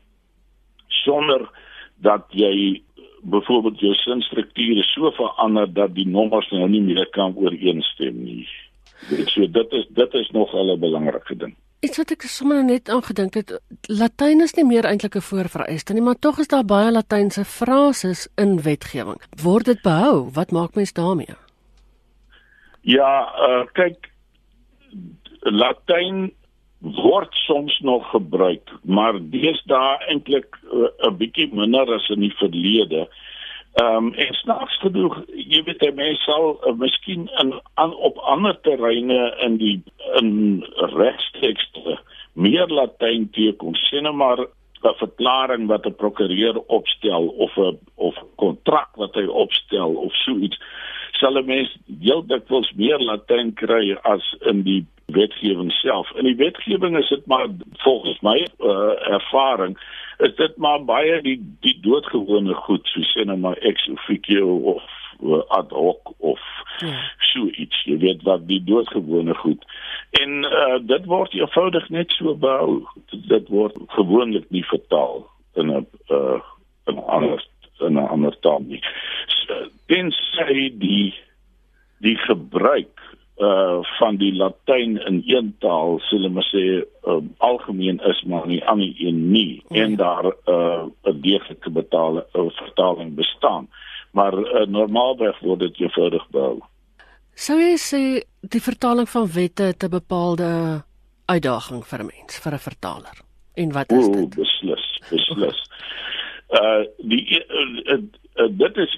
sonder 1.04 1.48
dat 1.96 2.24
jy 2.28 2.82
byvoorbeeld 3.22 3.80
jou 3.80 3.94
sinstrukture 3.94 4.82
so 4.82 5.10
verander 5.10 5.72
dat 5.72 5.94
die 5.94 6.08
nommers 6.08 6.50
nou 6.50 6.68
nie 6.68 6.80
meer 6.80 7.06
kan 7.12 7.36
ooreenstem 7.36 8.22
nie. 8.24 8.48
So 9.32 9.46
dit 9.46 9.72
is 9.72 9.86
dit 9.88 10.14
is 10.14 10.30
nog 10.30 10.54
'n 10.54 10.80
belangrike 10.80 11.36
ding. 11.36 11.54
Iets 11.80 11.96
wat 11.96 12.10
ek 12.12 12.26
sommer 12.28 12.58
net 12.60 12.90
aangedink 12.92 13.38
het, 13.38 13.52
Latyn 13.88 14.44
is 14.44 14.52
nie 14.56 14.66
meer 14.68 14.84
eintlik 14.84 15.14
'n 15.16 15.24
voorvereiste 15.24 15.94
nie, 15.96 16.02
maar 16.04 16.18
tog 16.20 16.38
is 16.38 16.50
daar 16.52 16.64
baie 16.64 16.90
Latynse 16.92 17.44
frases 17.44 18.28
in 18.36 18.60
wetgewing. 18.62 19.20
Word 19.42 19.64
dit 19.64 19.80
behou? 19.82 20.28
Wat 20.32 20.50
maak 20.50 20.74
mens 20.74 20.92
daarmee? 20.92 21.36
Ja, 22.82 23.32
uh, 23.48 23.64
kyk 23.72 24.12
Latyn 25.40 26.32
word 26.80 27.34
soms 27.34 27.78
nog 27.80 28.10
gebruik, 28.10 28.68
maar 28.82 29.16
deesdae 29.16 30.04
eintlik 30.08 30.56
uh, 30.72 30.88
'n 31.08 31.16
bietjie 31.16 31.48
minder 31.52 31.94
as 31.94 32.08
in 32.08 32.20
die 32.20 32.34
verlede. 32.36 33.08
Ehm 33.78 33.96
um, 33.96 34.12
en 34.14 34.34
snaaks 34.34 34.78
genoeg, 34.82 35.20
jy 35.30 35.62
weet 35.62 35.82
jy 35.84 35.92
mens 35.94 36.22
sal 36.26 36.56
uh, 36.66 36.72
miskien 36.74 37.28
in 37.42 37.52
aan 37.74 37.92
op 37.94 38.16
ander 38.32 38.56
terreine 38.66 39.20
in 39.46 39.58
die 39.60 39.76
in 40.18 40.32
regstekste 40.96 42.00
meer 42.34 42.66
Latyn 42.66 43.28
teekom, 43.36 43.74
sien 43.74 44.10
maar 44.16 44.42
'n 44.42 44.94
verklaring 44.98 45.66
wat 45.68 45.86
'n 45.86 45.94
prokureur 45.94 46.58
opstel 46.66 47.28
of 47.46 47.56
'n 47.56 47.78
of 47.94 48.16
kontrak 48.34 48.90
wat 48.96 49.14
hy 49.14 49.26
opstel 49.26 49.94
of 49.94 50.12
so 50.24 50.34
iets 50.34 50.58
sal 51.20 51.38
'n 51.38 51.46
mens 51.46 51.76
heel 52.00 52.26
dikwels 52.26 52.72
meer 52.74 52.98
Latyn 52.98 53.54
kry 53.54 53.96
as 54.02 54.36
in 54.40 54.62
die 54.62 54.84
wetgewing 55.10 55.72
self. 55.72 56.10
In 56.16 56.24
die 56.24 56.36
wetgewing 56.36 56.96
is 56.98 57.08
dit 57.08 57.26
maar 57.26 57.48
volgens 57.84 58.20
my 58.20 58.38
uh, 58.58 58.94
ervaring 59.12 59.78
is 60.18 60.34
dit 60.36 60.56
maar 60.56 60.84
baie 60.84 61.20
die 61.24 61.38
die 61.60 61.76
doodgewone 61.80 62.54
goed 62.54 62.86
soos 62.92 63.12
sê 63.16 63.24
nou 63.24 63.38
maar 63.38 63.56
ex 63.56 63.88
officio 63.88 64.56
of 64.74 64.82
uh, 65.22 65.40
ad 65.56 65.70
hoc 65.70 66.12
of 66.18 66.40
ja. 66.78 66.92
so 67.32 67.46
iets 67.48 67.84
jy 67.88 67.96
weet 68.04 68.22
wat 68.28 68.46
die 68.48 68.60
doodgewone 68.64 69.34
goed 69.40 69.64
en 70.20 70.44
uh, 70.44 70.78
dit 70.82 71.08
word 71.08 71.34
eenvoudig 71.38 71.88
net 71.88 72.12
so 72.18 72.34
behou 72.34 72.82
dit 73.10 73.48
word 73.48 73.76
gewoonlik 73.96 74.48
nie 74.50 74.64
vertaal 74.72 75.24
in 75.56 75.72
'n 75.72 75.86
uh, 76.10 76.40
'n 76.90 76.98
ander 77.06 77.40
in 77.80 77.92
'n 77.92 78.08
ander 78.08 78.38
taal 78.40 78.62
nie. 78.66 78.82
So, 79.26 79.68
sê 79.88 80.70
die 80.78 81.14
die 81.98 82.16
gebruik 82.16 83.00
uh 83.40 83.80
van 83.98 84.16
die 84.20 84.32
latyn 84.36 84.98
in 85.08 85.22
een 85.26 85.54
taal 85.64 85.98
sê 86.06 86.16
hulle 86.16 86.28
maar 86.28 86.48
sê 86.50 86.64
uh, 86.80 87.20
algemeen 87.38 88.00
is 88.10 88.22
maar 88.28 88.46
nie 88.46 88.60
ander 88.68 88.92
een 89.00 89.30
nie 89.32 89.62
oh, 89.68 89.76
en 89.76 89.96
daar 89.96 90.26
uh 90.26 90.84
'n 91.04 91.20
deeglike 91.20 91.70
betale 91.70 92.26
of 92.32 92.56
vertaling 92.56 93.14
bestaan 93.14 93.68
maar 94.12 94.34
uh, 94.34 94.66
normaalweg 94.66 95.38
word 95.38 95.60
dit 95.60 95.80
eenvoudig 95.80 96.26
behou. 96.34 96.58
Sou 97.34 97.58
jy 97.60 97.76
sê 97.78 98.02
die 98.40 98.60
vertaling 98.60 99.08
van 99.08 99.26
wette 99.32 99.74
te 99.76 99.88
bepaalde 99.88 100.82
uitdaging 101.24 101.84
vir 101.86 102.00
'n 102.02 102.06
mens 102.06 102.38
vir 102.38 102.52
'n 102.52 102.58
vertaler 102.58 103.16
en 103.54 103.72
wat 103.72 103.92
is 103.92 104.08
dit? 104.08 104.24
O, 104.24 104.28
beslis, 104.42 104.86
beslis. 105.10 105.58
Uh 106.50 106.82
die 106.98 107.22
uh, 107.38 107.94
uh, 107.94 108.02
uh, 108.36 108.48
dit 108.50 108.76
is 108.76 108.96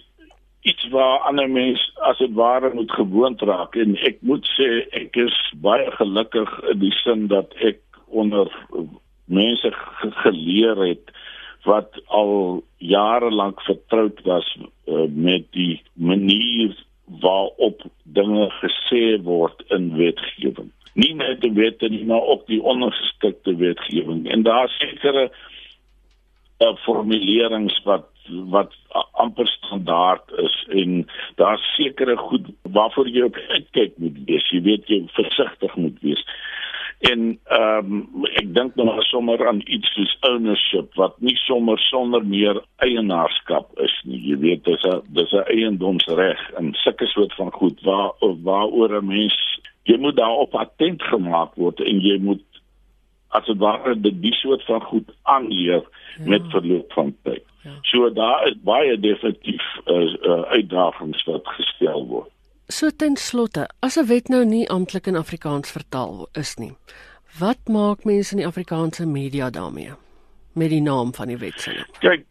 iets 0.62 0.88
waar 0.88 1.19
ander 1.19 1.50
mense 1.50 2.00
as 2.09 2.19
dit 2.19 2.33
ware 2.38 2.71
moet 2.75 2.92
gewoond 2.92 3.40
raak. 3.42 3.75
En 3.75 3.97
ek 4.07 4.21
moet 4.21 4.47
sê 4.54 4.69
ek 4.95 5.16
is 5.25 5.38
baie 5.64 5.90
gelukkig 5.99 6.52
in 6.71 6.78
die 6.85 6.95
sin 7.02 7.26
dat 7.33 7.54
ek 7.59 7.81
onder 8.07 8.50
mense 9.25 9.73
geleer 10.23 10.78
het 10.87 11.11
wat 11.66 11.99
al 12.07 12.62
jare 12.78 13.31
lank 13.31 13.61
vertroud 13.66 14.23
was 14.26 14.47
uh, 14.59 15.07
met 15.09 15.47
die 15.54 15.83
manier 15.95 16.75
waarop 17.23 17.83
dinge 18.02 18.49
gesê 18.61 19.19
word 19.23 19.62
in 19.75 19.92
wetgewing. 19.99 20.71
Nie 20.95 21.14
net 21.16 21.40
die 21.42 21.52
wette 21.57 21.88
nie 21.88 22.04
maar 22.07 22.23
ook 22.35 22.47
die 22.47 22.62
ondergeskikte 22.62 23.57
wetgewing. 23.57 24.26
En 24.31 24.42
daar 24.47 24.71
sekere 24.78 25.31
uh, 25.31 26.75
formulerings 26.85 27.78
wat 27.87 28.12
wat 28.28 28.74
amper 29.12 29.46
standaard 29.46 30.32
is 30.36 30.56
en 30.68 31.06
daar 31.36 31.58
sekere 31.76 32.16
goed 32.16 32.46
waarvoor 32.62 33.08
jy 33.08 33.22
op 33.22 33.36
kyk 33.70 33.96
moet 33.96 34.18
wees. 34.26 34.50
Jy 34.50 34.62
weet 34.62 34.88
jy 34.88 35.04
versigtig 35.12 35.76
moet 35.76 36.00
wees. 36.00 36.24
En 37.10 37.38
ehm 37.44 37.92
um, 37.92 38.26
ek 38.38 38.52
dink 38.54 38.76
nou 38.78 38.86
maar 38.86 39.02
sommer 39.02 39.40
aan 39.48 39.62
iets 39.64 39.90
soos 39.94 40.12
ownership 40.28 40.94
wat 41.00 41.16
nie 41.18 41.34
sommer 41.36 41.78
sonder 41.88 42.22
meer 42.24 42.60
eienaarskap 42.86 43.72
is 43.82 43.94
nie. 44.04 44.20
Jy 44.28 44.36
weet 44.44 44.64
dis 44.64 44.84
'n 44.86 45.02
dis 45.18 45.32
'n 45.32 45.48
eiendomsreg 45.56 46.40
en 46.58 46.74
sulke 46.84 47.06
soort 47.06 47.34
van 47.34 47.50
goed 47.50 47.82
waar 47.82 48.12
waaroor 48.20 49.00
'n 49.00 49.06
mens 49.06 49.38
jy 49.84 49.98
moet 49.98 50.16
daarop 50.16 50.54
attent 50.54 51.02
gemaak 51.02 51.54
word 51.54 51.80
en 51.80 52.00
jy 52.00 52.18
moet 52.18 52.44
as 53.32 53.46
dit 53.48 53.58
ware 53.58 53.94
die 54.00 54.34
soort 54.34 54.64
van 54.68 54.82
goed 54.82 55.08
aanleer 55.22 55.82
ja. 55.82 56.28
met 56.28 56.42
verloop 56.52 56.92
van 56.92 57.14
tyd. 57.22 57.44
Ja. 57.62 57.70
So 57.82 58.10
daar 58.12 58.46
is 58.48 58.58
baie 58.64 58.98
definitief 58.98 59.62
uh, 59.86 60.02
uh, 60.02 60.42
uitdagings 60.42 61.24
wat 61.24 61.46
gestel 61.56 62.06
word. 62.06 62.30
So 62.68 62.90
ten 62.96 63.16
slotte, 63.16 63.68
as 63.80 63.96
'n 63.96 64.06
wet 64.06 64.28
nou 64.28 64.44
nie 64.44 64.68
amptelik 64.68 65.06
in 65.06 65.16
Afrikaans 65.16 65.70
vertaal 65.70 66.28
is 66.32 66.56
nie, 66.56 66.72
wat 67.38 67.68
maak 67.68 68.04
mense 68.04 68.32
in 68.32 68.38
die 68.38 68.46
Afrikaanse 68.46 69.06
media 69.06 69.50
daarmee 69.50 69.92
met 70.52 70.70
die 70.70 70.82
naam 70.82 71.14
van 71.14 71.28
die 71.28 71.36
wet 71.36 71.60
se? 71.60 71.72
Kyk, 72.00 72.24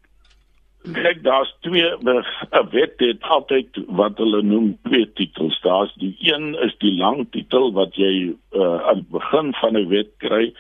kyk 0.94 1.24
daar's 1.24 1.54
twee 1.62 1.90
'n 2.02 2.24
wet 2.72 2.94
het 2.98 3.22
altyd 3.22 3.70
wat 3.88 4.18
hulle 4.18 4.42
noem 4.42 4.78
twee 4.84 5.14
titels. 5.14 5.62
Daar's 5.62 5.94
die 5.96 6.16
een 6.20 6.56
is 6.56 6.76
die 6.78 6.94
lang 6.98 7.28
titel 7.32 7.72
wat 7.74 7.96
jy 7.96 8.36
uh, 8.52 8.82
aan 8.88 9.02
die 9.02 9.12
begin 9.12 9.54
van 9.54 9.78
'n 9.78 9.88
wet 9.88 10.12
kry 10.18 10.54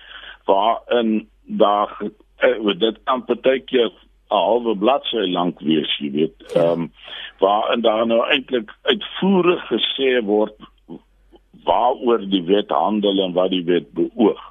waarin 0.46 1.30
daar 1.46 2.02
uh, 2.42 2.80
dit 2.80 2.98
kan 3.04 3.26
partykeer 3.26 3.92
'n 4.32 4.36
halwe 4.36 4.76
bladsy 4.78 5.26
lank 5.28 5.60
wees, 5.60 5.98
jy 6.00 6.12
weet. 6.12 6.38
Ja. 6.54 6.62
Ehm 6.62 6.82
um, 6.82 6.92
waar 7.40 7.70
en 7.74 7.82
daar 7.82 8.08
nou 8.08 8.22
eintlik 8.30 8.70
uitvoerig 8.82 9.62
gesê 9.68 10.22
word 10.26 10.56
waaroor 11.64 12.30
die 12.30 12.44
wet 12.44 12.70
handel 12.70 13.24
en 13.24 13.34
wat 13.34 13.50
die 13.50 13.64
wet 13.66 13.92
beoog. 13.98 14.42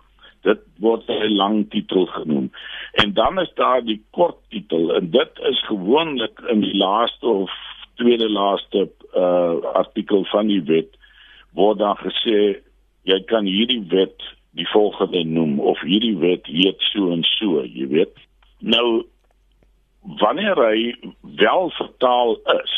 Dit 0.43 0.61
word 0.79 1.09
'n 1.09 1.37
lang 1.37 1.71
titel 1.71 2.07
genoem. 2.07 2.51
En 2.93 3.13
dan 3.13 3.41
is 3.41 3.53
daar 3.55 3.85
die 3.85 4.03
kort 4.11 4.37
titel 4.49 4.95
en 4.95 5.11
dit 5.11 5.33
is 5.51 5.67
gewoonlik 5.67 6.41
in 6.49 6.61
die 6.61 6.77
laaste 6.77 7.27
of 7.27 7.51
tweede 7.95 8.31
laaste 8.31 8.89
uh 9.15 9.55
artikel 9.75 10.25
van 10.25 10.47
die 10.47 10.63
wet 10.63 10.97
word 11.53 11.79
dan 11.79 11.97
gesê 11.97 12.61
jy 13.03 13.19
kan 13.33 13.45
hierdie 13.45 13.85
wet 13.89 14.23
die 14.59 14.69
volgende 14.69 15.25
noem 15.25 15.61
of 15.61 15.81
hierdie 15.81 16.17
wet 16.19 16.47
heet 16.47 16.81
so 16.91 17.13
en 17.15 17.23
so, 17.37 17.63
jy 17.65 17.87
weet. 17.89 18.15
Nou 18.59 19.05
wanneer 20.21 20.57
hy 20.57 20.95
wel 21.37 21.71
vertaal 21.71 22.37
is 22.63 22.77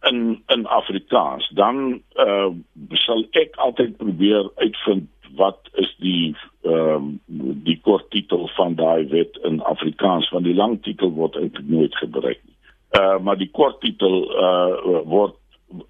in 0.00 0.42
in 0.46 0.66
Afrikaans 0.66 1.48
dan 1.54 2.02
uh, 2.14 2.50
sal 2.92 3.24
ek 3.30 3.56
altyd 3.56 3.96
probeer 3.96 4.50
uitvind 4.54 5.08
wat 5.36 5.68
is 5.72 5.90
die 5.98 6.36
ehm 6.62 7.18
uh, 7.26 7.54
die 7.68 7.78
kort 7.84 8.10
titel 8.10 8.48
van 8.56 8.74
daai 8.78 9.08
wet 9.10 9.36
in 9.48 9.60
Afrikaans 9.62 10.30
want 10.30 10.44
die 10.44 10.54
lang 10.54 10.78
titel 10.82 11.10
word 11.12 11.36
eintlik 11.36 11.68
nooit 11.68 11.96
gebruik 11.96 12.40
nie. 12.44 12.56
Uh 12.98 13.18
maar 13.18 13.38
die 13.38 13.50
kort 13.50 13.80
titel 13.80 14.24
uh 14.30 15.02
word 15.04 15.36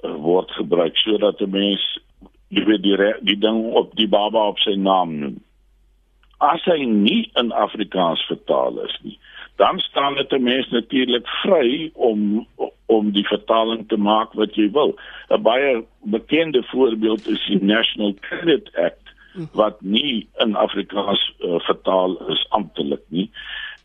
word 0.03 0.51
gebruik 0.59 0.97
sodat 0.97 1.41
'n 1.41 1.51
mens 1.51 1.85
jy 2.49 2.65
weet 2.65 2.83
die 2.83 2.97
die 3.21 3.39
ding 3.41 3.63
op 3.77 3.95
die 3.97 4.09
baba 4.09 4.49
op 4.53 4.59
sy 4.65 4.75
naam 4.77 5.19
noem. 5.21 5.37
As 6.39 6.63
hy 6.71 6.85
nie 6.87 7.31
in 7.41 7.51
Afrikaans 7.53 8.23
vertaal 8.31 8.79
is 8.85 8.95
nie, 9.03 9.19
dan 9.59 9.81
staan 9.83 10.15
dit 10.15 10.33
'n 10.33 10.43
mens 10.43 10.69
natuurlik 10.71 11.27
vry 11.43 11.91
om 11.95 12.47
om 12.87 13.11
die 13.13 13.27
vertaling 13.27 13.89
te 13.89 13.97
maak 13.97 14.33
wat 14.33 14.55
jy 14.55 14.71
wil. 14.71 14.95
'n 15.31 15.43
Baie 15.43 15.85
bekende 16.03 16.63
voorbeeld 16.63 17.27
is 17.27 17.47
die 17.47 17.63
National 17.65 18.15
Credit 18.21 18.71
Act 18.77 19.09
wat 19.53 19.81
nie 19.81 20.29
in 20.39 20.57
Afrikaans 20.57 21.35
uh, 21.39 21.59
vertaal 21.61 22.17
is 22.29 22.47
amptelik 22.49 23.03
nie, 23.09 23.31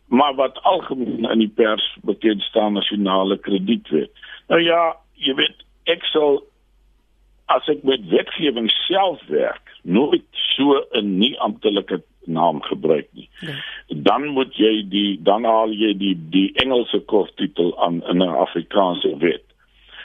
maar 0.06 0.34
wat 0.34 0.62
algemeen 0.62 1.30
in 1.30 1.38
die 1.38 1.52
pers 1.54 1.96
bekend 2.02 2.42
staan 2.42 2.72
nasionale 2.72 3.38
kredietwet. 3.38 4.10
Nou 4.48 4.60
ja, 4.62 4.96
jy 5.14 5.34
weet 5.34 5.64
ek 5.84 6.04
sal 6.04 6.42
as 7.46 7.68
ek 7.68 7.82
met 7.84 8.04
wetgewing 8.08 8.70
self 8.86 9.20
werk, 9.28 9.70
nooit 9.82 10.24
so 10.56 10.84
'n 10.92 11.18
nie 11.18 11.38
amptelike 11.40 12.02
naam 12.26 12.62
gebruik 12.62 13.08
nie. 13.12 13.28
Ja. 13.40 13.54
Dan 13.88 14.26
moet 14.26 14.56
jy 14.56 14.84
die 14.88 15.22
dan 15.22 15.44
haal 15.44 15.72
jy 15.72 15.92
die 15.96 16.16
die 16.30 16.52
Engelse 16.54 17.00
korttitel 17.00 17.74
aan 17.78 18.02
in 18.08 18.22
'n 18.22 18.36
Afrikaanse 18.46 19.16
wet. 19.18 19.44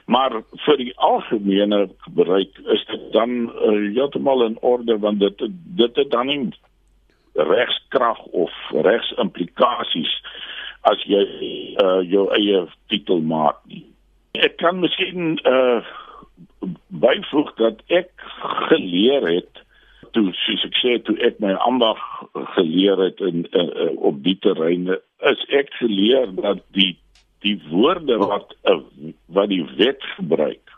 Maar 0.05 0.41
vir 0.65 0.77
die 0.77 0.93
algemene 0.98 1.89
gebruik 1.98 2.58
is 2.74 2.86
dit 2.86 3.12
dan 3.12 3.29
uh, 3.29 3.93
heeltemal 3.93 4.43
in 4.46 4.58
orde 4.60 5.00
want 5.00 5.19
dit 5.19 5.38
dit 5.75 5.96
het 5.96 6.12
dan 6.12 6.27
nie 6.27 6.51
regskrag 7.34 8.19
of 8.19 8.51
regsimplikasies 8.72 10.13
as 10.81 11.03
jy 11.03 11.24
uh, 11.84 12.01
jou 12.10 12.27
eie 12.36 12.65
titel 12.88 13.22
maak 13.22 13.60
nie. 13.65 13.86
Ek 14.31 14.58
kan 14.58 14.79
miskien 14.79 15.39
uh, 15.48 15.84
byvoeg 16.88 17.53
dat 17.62 17.81
ek 17.88 18.10
geleer 18.69 19.27
het 19.27 19.63
toe 20.15 20.31
soos 20.34 20.63
ek 20.65 20.79
sê 20.81 20.96
toe 21.05 21.17
ek 21.25 21.39
my 21.43 21.53
ambag 21.65 22.00
geleer 22.55 22.98
het 23.03 23.22
in 23.25 23.46
uh, 23.53 23.91
op 24.10 24.24
die 24.25 24.38
terreine 24.41 25.00
is 25.31 25.46
ek 25.62 25.72
geleer 25.81 26.34
dat 26.39 26.63
die 26.77 26.96
die 27.46 27.55
woorde 27.69 28.17
wat 28.24 28.55
uh, 28.69 28.81
wat 29.27 29.51
die 29.53 29.63
wet 29.77 30.03
gebruik 30.15 30.75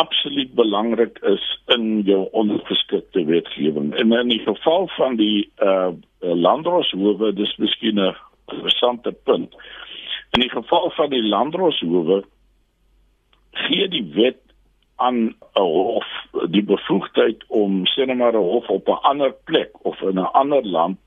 absoluut 0.00 0.54
belangrik 0.54 1.18
is 1.28 1.44
in 1.74 2.02
jou 2.08 2.24
ondergeskikte 2.32 3.24
wetgewing 3.28 3.92
en 4.00 4.12
in 4.16 4.32
die 4.32 4.42
geval 4.46 4.88
van 4.96 5.16
die 5.20 5.50
uh 5.60 5.92
landroshowe 6.22 7.32
dis 7.34 7.56
miskien 7.58 7.98
'n 7.98 8.14
interessante 8.52 9.12
punt. 9.12 9.54
In 10.30 10.40
die 10.40 10.50
geval 10.50 10.90
van 10.90 11.10
die 11.10 11.22
landroshowe 11.22 12.22
gee 13.50 13.88
die 13.88 14.04
wet 14.14 14.41
aan 15.06 15.18
'n 15.54 15.60
hof 15.60 16.08
die 16.56 16.64
bevoegdheid 16.64 17.44
om 17.48 17.86
sienemaar 17.86 18.34
'n 18.34 18.48
hof 18.52 18.68
op 18.68 18.88
'n 18.88 19.02
ander 19.10 19.32
plek 19.44 19.70
of 19.82 20.00
in 20.00 20.18
'n 20.18 20.32
ander 20.32 20.64
land 20.66 20.98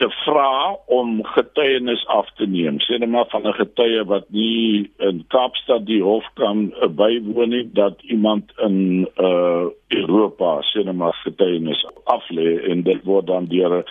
te 0.00 0.08
vra 0.24 0.76
om 0.86 1.24
getuienis 1.24 2.06
af 2.06 2.28
te 2.34 2.46
neem. 2.46 2.80
Sienemaar 2.80 3.26
van 3.28 3.46
'n 3.46 3.52
getuie 3.52 4.04
wat 4.04 4.30
nie 4.30 4.90
in 4.98 5.24
Kaapstad 5.28 5.86
die 5.86 6.02
hof 6.02 6.24
kan 6.34 6.72
uh, 6.72 6.88
bywoon 6.88 7.48
nie 7.48 7.68
dat 7.72 8.02
iemand 8.02 8.52
in 8.56 9.08
uh 9.16 9.66
Europa 9.88 10.62
sienemaar 10.62 11.14
getuienis 11.24 11.86
aflê 12.04 12.70
en 12.70 12.82
dit 12.82 13.04
word 13.04 13.26
dan 13.26 13.44
deur 13.44 13.72
'n 13.76 13.84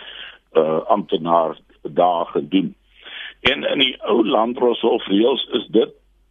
uh, 0.58 0.80
amptenaar 0.86 1.58
daar 1.82 2.26
gedoen. 2.26 2.74
En 3.40 3.64
in 3.64 3.78
die 3.78 3.96
ou 4.02 4.26
landroshof 4.26 5.06
reëls 5.06 5.48
is 5.52 5.66
dit 5.66 5.90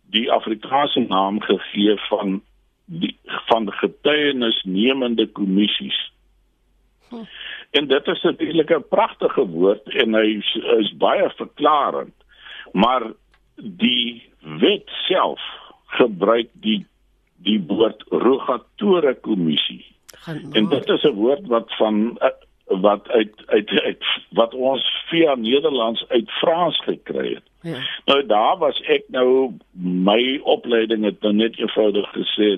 die 0.10 0.32
Afrikaanse 0.32 1.00
naam 1.00 1.42
gegee 1.42 1.96
van 2.10 2.42
die 2.90 3.18
van 3.48 3.72
getuienisnemende 3.72 5.28
kommissies. 5.28 6.12
Hm. 7.10 7.16
En 7.72 7.88
dit 7.88 8.08
is 8.08 8.22
natuurlik 8.22 8.70
'n 8.70 8.88
pragtige 8.90 9.46
woord 9.46 9.90
en 9.94 10.14
hy 10.14 10.28
is, 10.42 10.56
is 10.78 10.98
baie 10.98 11.30
verklarend. 11.30 12.16
Maar 12.72 13.12
die 13.56 14.24
wet 14.40 14.90
self 15.08 15.42
gebruik 15.86 16.50
die 16.54 16.86
die 17.38 17.64
woord 17.68 18.04
rogatore 18.08 19.16
kommissie. 19.16 19.86
En 20.52 20.68
dit 20.70 20.90
is 20.90 21.04
'n 21.04 21.14
woord 21.14 21.48
wat 21.48 21.76
van 21.76 22.18
wat 22.66 23.10
uit 23.10 23.34
uit 23.46 23.70
uit 23.70 24.04
wat 24.30 24.54
ons 24.54 25.04
via 25.10 25.36
Nederlands 25.36 26.06
uit 26.08 26.32
Frans 26.32 26.84
gekry 26.84 27.34
het. 27.34 27.49
Ja. 27.62 27.80
Nou 28.06 28.26
daar 28.26 28.58
was 28.58 28.80
ek 28.88 29.04
nou 29.12 29.52
my 29.84 30.40
opleiding 30.44 31.04
het 31.04 31.22
nou 31.22 31.34
net 31.34 31.58
eenvoudig 31.60 32.08
gesê 32.16 32.56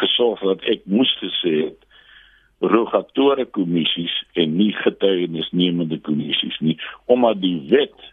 gesorg 0.00 0.40
dat 0.40 0.64
ek 0.74 0.82
moes 0.84 1.12
gesê 1.22 1.54
het 1.68 1.80
rogatore 2.58 3.44
kommissies 3.44 4.14
en 4.32 4.56
nie 4.56 4.72
getuienisnemende 4.72 6.00
kommissies 6.00 6.58
nie 6.58 6.78
omdat 7.06 7.40
die 7.40 7.60
wet 7.70 8.10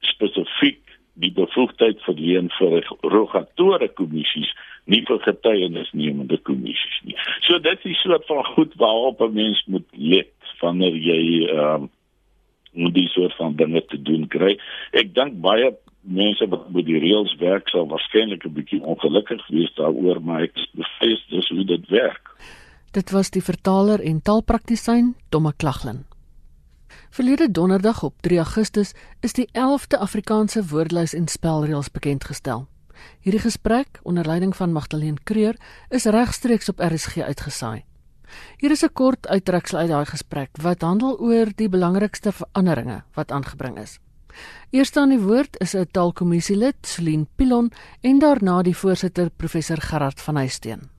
spesifiek 0.00 0.80
die 1.20 1.32
bevoegdheid 1.34 2.00
verleen 2.06 2.48
vir 2.58 2.80
rogatore 3.02 3.88
kommissies 4.00 4.50
nie 4.90 5.02
vir 5.08 5.20
getuienisnemende 5.24 6.38
kommissies 6.44 6.96
nie. 7.04 7.16
So 7.46 7.58
dit 7.58 7.84
is 7.84 7.96
'n 7.96 8.08
soort 8.08 8.26
van 8.26 8.44
goed 8.44 8.72
waarop 8.76 9.20
'n 9.20 9.34
mens 9.34 9.64
moet 9.66 9.88
let 9.92 10.32
wanneer 10.60 10.96
jy 10.96 11.48
ehm 11.48 11.82
um, 11.82 11.90
om 12.74 12.92
die 12.92 13.08
soort 13.08 13.34
van 13.36 13.56
dinge 13.56 13.84
te 13.86 14.02
doen 14.02 14.28
kry. 14.28 14.58
Ek 14.92 15.14
dink 15.14 15.40
baie 15.40 15.72
mense 16.04 16.48
wat 16.48 16.68
met 16.74 16.86
die 16.86 16.98
reëls 17.00 17.36
werk 17.40 17.68
sal 17.72 17.86
waarskynlik 17.88 18.44
'n 18.44 18.52
bietjie 18.52 18.82
ongelukkig 18.82 19.46
wees 19.48 19.72
daaroor, 19.74 20.20
maar 20.22 20.42
ek 20.42 20.52
bevrees 20.74 21.24
dis 21.30 21.48
hoe 21.48 21.64
dit 21.64 21.88
werk. 21.88 22.30
Dit 22.92 23.10
was 23.10 23.30
die 23.30 23.42
vertaler 23.42 24.00
en 24.00 24.22
taalpraktisyn 24.22 25.14
Tomme 25.28 25.52
Klaglin. 25.56 26.04
Verlede 27.10 27.50
donderdag 27.50 28.02
op 28.02 28.14
3 28.20 28.38
Augustus 28.38 28.94
is 29.20 29.32
die 29.32 29.48
11de 29.52 29.98
Afrikaanse 29.98 30.62
woordlys 30.66 31.14
en 31.14 31.26
spelreëls 31.28 31.90
bekend 31.90 32.24
gestel. 32.24 32.66
Hierdie 33.20 33.40
gesprek 33.40 34.00
onder 34.02 34.26
leiding 34.26 34.56
van 34.56 34.72
Magdalene 34.72 35.22
Creur 35.24 35.56
is 35.90 36.04
regstreeks 36.04 36.68
op 36.68 36.78
RSG 36.78 37.18
uitgesaai. 37.18 37.84
Hier 38.58 38.70
is 38.70 38.84
'n 38.84 38.92
kort 38.92 39.26
uittreksel 39.26 39.78
uit 39.78 39.88
daai 39.88 40.06
gesprek 40.06 40.50
wat 40.62 40.82
handel 40.82 41.18
oor 41.18 41.46
die 41.56 41.68
belangrikste 41.68 42.32
veranderinge 42.32 43.02
wat 43.14 43.32
aangebring 43.32 43.78
is. 43.78 43.98
Eerste 44.70 45.00
aan 45.00 45.14
die 45.14 45.20
woord 45.20 45.56
is 45.60 45.74
'n 45.74 45.86
taalkommissielid, 45.90 46.76
Celine 46.82 47.26
Pilon, 47.36 47.70
en 48.00 48.18
daarna 48.18 48.62
die 48.62 48.76
voorsitter, 48.76 49.30
professor 49.30 49.80
Gerard 49.80 50.20
van 50.20 50.36
Huisteen. 50.36 50.93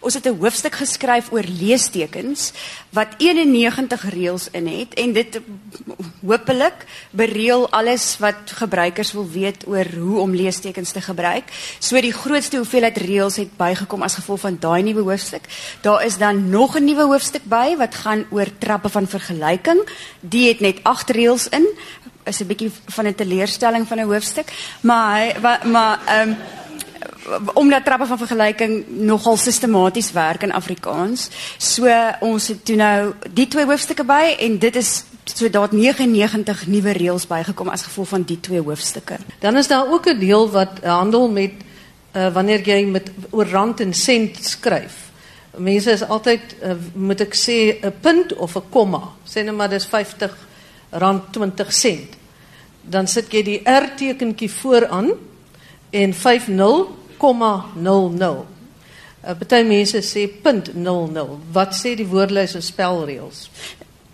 Ons 0.00 0.14
het 0.14 0.26
'n 0.26 0.38
hoofstuk 0.40 0.74
geskryf 0.74 1.32
oor 1.32 1.44
leestekens 1.44 2.52
wat 2.90 3.08
91 3.18 4.10
reëls 4.10 4.48
in 4.52 4.66
het 4.66 4.94
en 4.94 5.12
dit 5.12 5.40
hopelik 6.26 6.84
bereël 7.10 7.70
alles 7.70 8.18
wat 8.18 8.34
gebruikers 8.44 9.12
wil 9.12 9.28
weet 9.30 9.66
oor 9.66 9.86
hoe 9.98 10.20
om 10.20 10.34
leestekens 10.34 10.90
te 10.90 11.00
gebruik. 11.00 11.44
So 11.78 12.00
die 12.00 12.12
grootste 12.12 12.56
hoeveelheid 12.56 12.96
reëls 12.96 13.36
het 13.36 13.56
bygekom 13.56 14.02
as 14.02 14.14
gevolg 14.14 14.40
van 14.40 14.56
daai 14.60 14.82
nuwe 14.82 15.02
hoofstuk. 15.02 15.42
Daar 15.80 16.04
is 16.04 16.18
dan 16.18 16.48
nog 16.50 16.76
'n 16.76 16.84
nuwe 16.84 17.02
hoofstuk 17.02 17.44
by 17.44 17.76
wat 17.76 17.94
gaan 17.94 18.26
oor 18.30 18.48
trappe 18.58 18.88
van 18.88 19.06
vergelyking. 19.06 19.80
Die 20.20 20.48
het 20.48 20.60
net 20.60 20.78
8 20.82 21.10
reëls 21.10 21.48
in. 21.48 21.66
Is 22.24 22.40
'n 22.40 22.46
bietjie 22.46 22.70
van 22.86 23.06
'n 23.06 23.14
teleurstelling 23.14 23.86
van 23.88 23.98
'n 23.98 24.10
hoofstuk, 24.12 24.52
maar 24.80 25.36
maar 25.64 26.00
ehm 26.06 26.28
um, 26.28 26.36
omdat 27.54 27.84
trappe 27.84 28.06
van 28.06 28.18
vergelyking 28.18 28.84
nogal 28.88 29.36
sistematies 29.36 30.12
werk 30.12 30.42
in 30.42 30.52
Afrikaans. 30.52 31.28
So 31.58 31.90
ons 32.20 32.48
het 32.48 32.64
toe 32.64 32.76
nou 32.76 33.12
die 33.34 33.48
twee 33.48 33.66
hoofstukke 33.66 34.04
by 34.06 34.36
en 34.38 34.58
dit 34.62 34.76
is 34.76 35.04
so 35.24 35.50
daar 35.50 35.68
99 35.74 36.66
nuwe 36.70 36.92
reëls 36.96 37.26
bygekom 37.26 37.68
as 37.68 37.86
gevolg 37.88 38.08
van 38.08 38.26
die 38.26 38.38
twee 38.40 38.62
hoofstukke. 38.62 39.18
Dan 39.42 39.56
is 39.56 39.68
daar 39.68 39.90
ook 39.90 40.06
'n 40.06 40.18
deel 40.18 40.50
wat 40.50 40.84
handel 40.84 41.28
met 41.30 41.52
uh, 42.12 42.32
wanneer 42.32 42.60
jy 42.66 42.84
met 42.84 43.10
oor 43.30 43.48
rand 43.48 43.80
en 43.80 43.94
sent 43.94 44.44
skryf. 44.44 45.10
Mense 45.56 45.90
is 45.90 46.02
altyd 46.02 46.56
uh, 46.62 46.72
moet 46.94 47.20
ek 47.20 47.34
sê 47.34 47.78
'n 47.82 47.92
punt 48.00 48.34
of 48.34 48.56
'n 48.56 48.70
komma. 48.70 49.02
Sê 49.24 49.44
net 49.44 49.54
maar 49.54 49.68
dis 49.68 49.86
50 49.86 50.36
rand 50.90 51.32
20 51.32 51.72
sent. 51.72 52.16
Dan 52.82 53.06
sit 53.06 53.32
jy 53.32 53.42
die 53.42 53.60
R 53.64 53.94
tekentjie 53.96 54.50
vooraan 54.50 55.10
en 55.90 56.14
50 56.14 56.86
0,00. 57.18 58.44
Uh, 59.26 59.34
Party 59.34 59.62
mense 59.66 60.02
sê 60.02 60.28
.00. 60.42 61.36
Wat 61.52 61.74
sê 61.74 61.96
die 61.96 62.06
woordlys 62.06 62.54
en 62.54 62.62
spelreëls? 62.62 63.48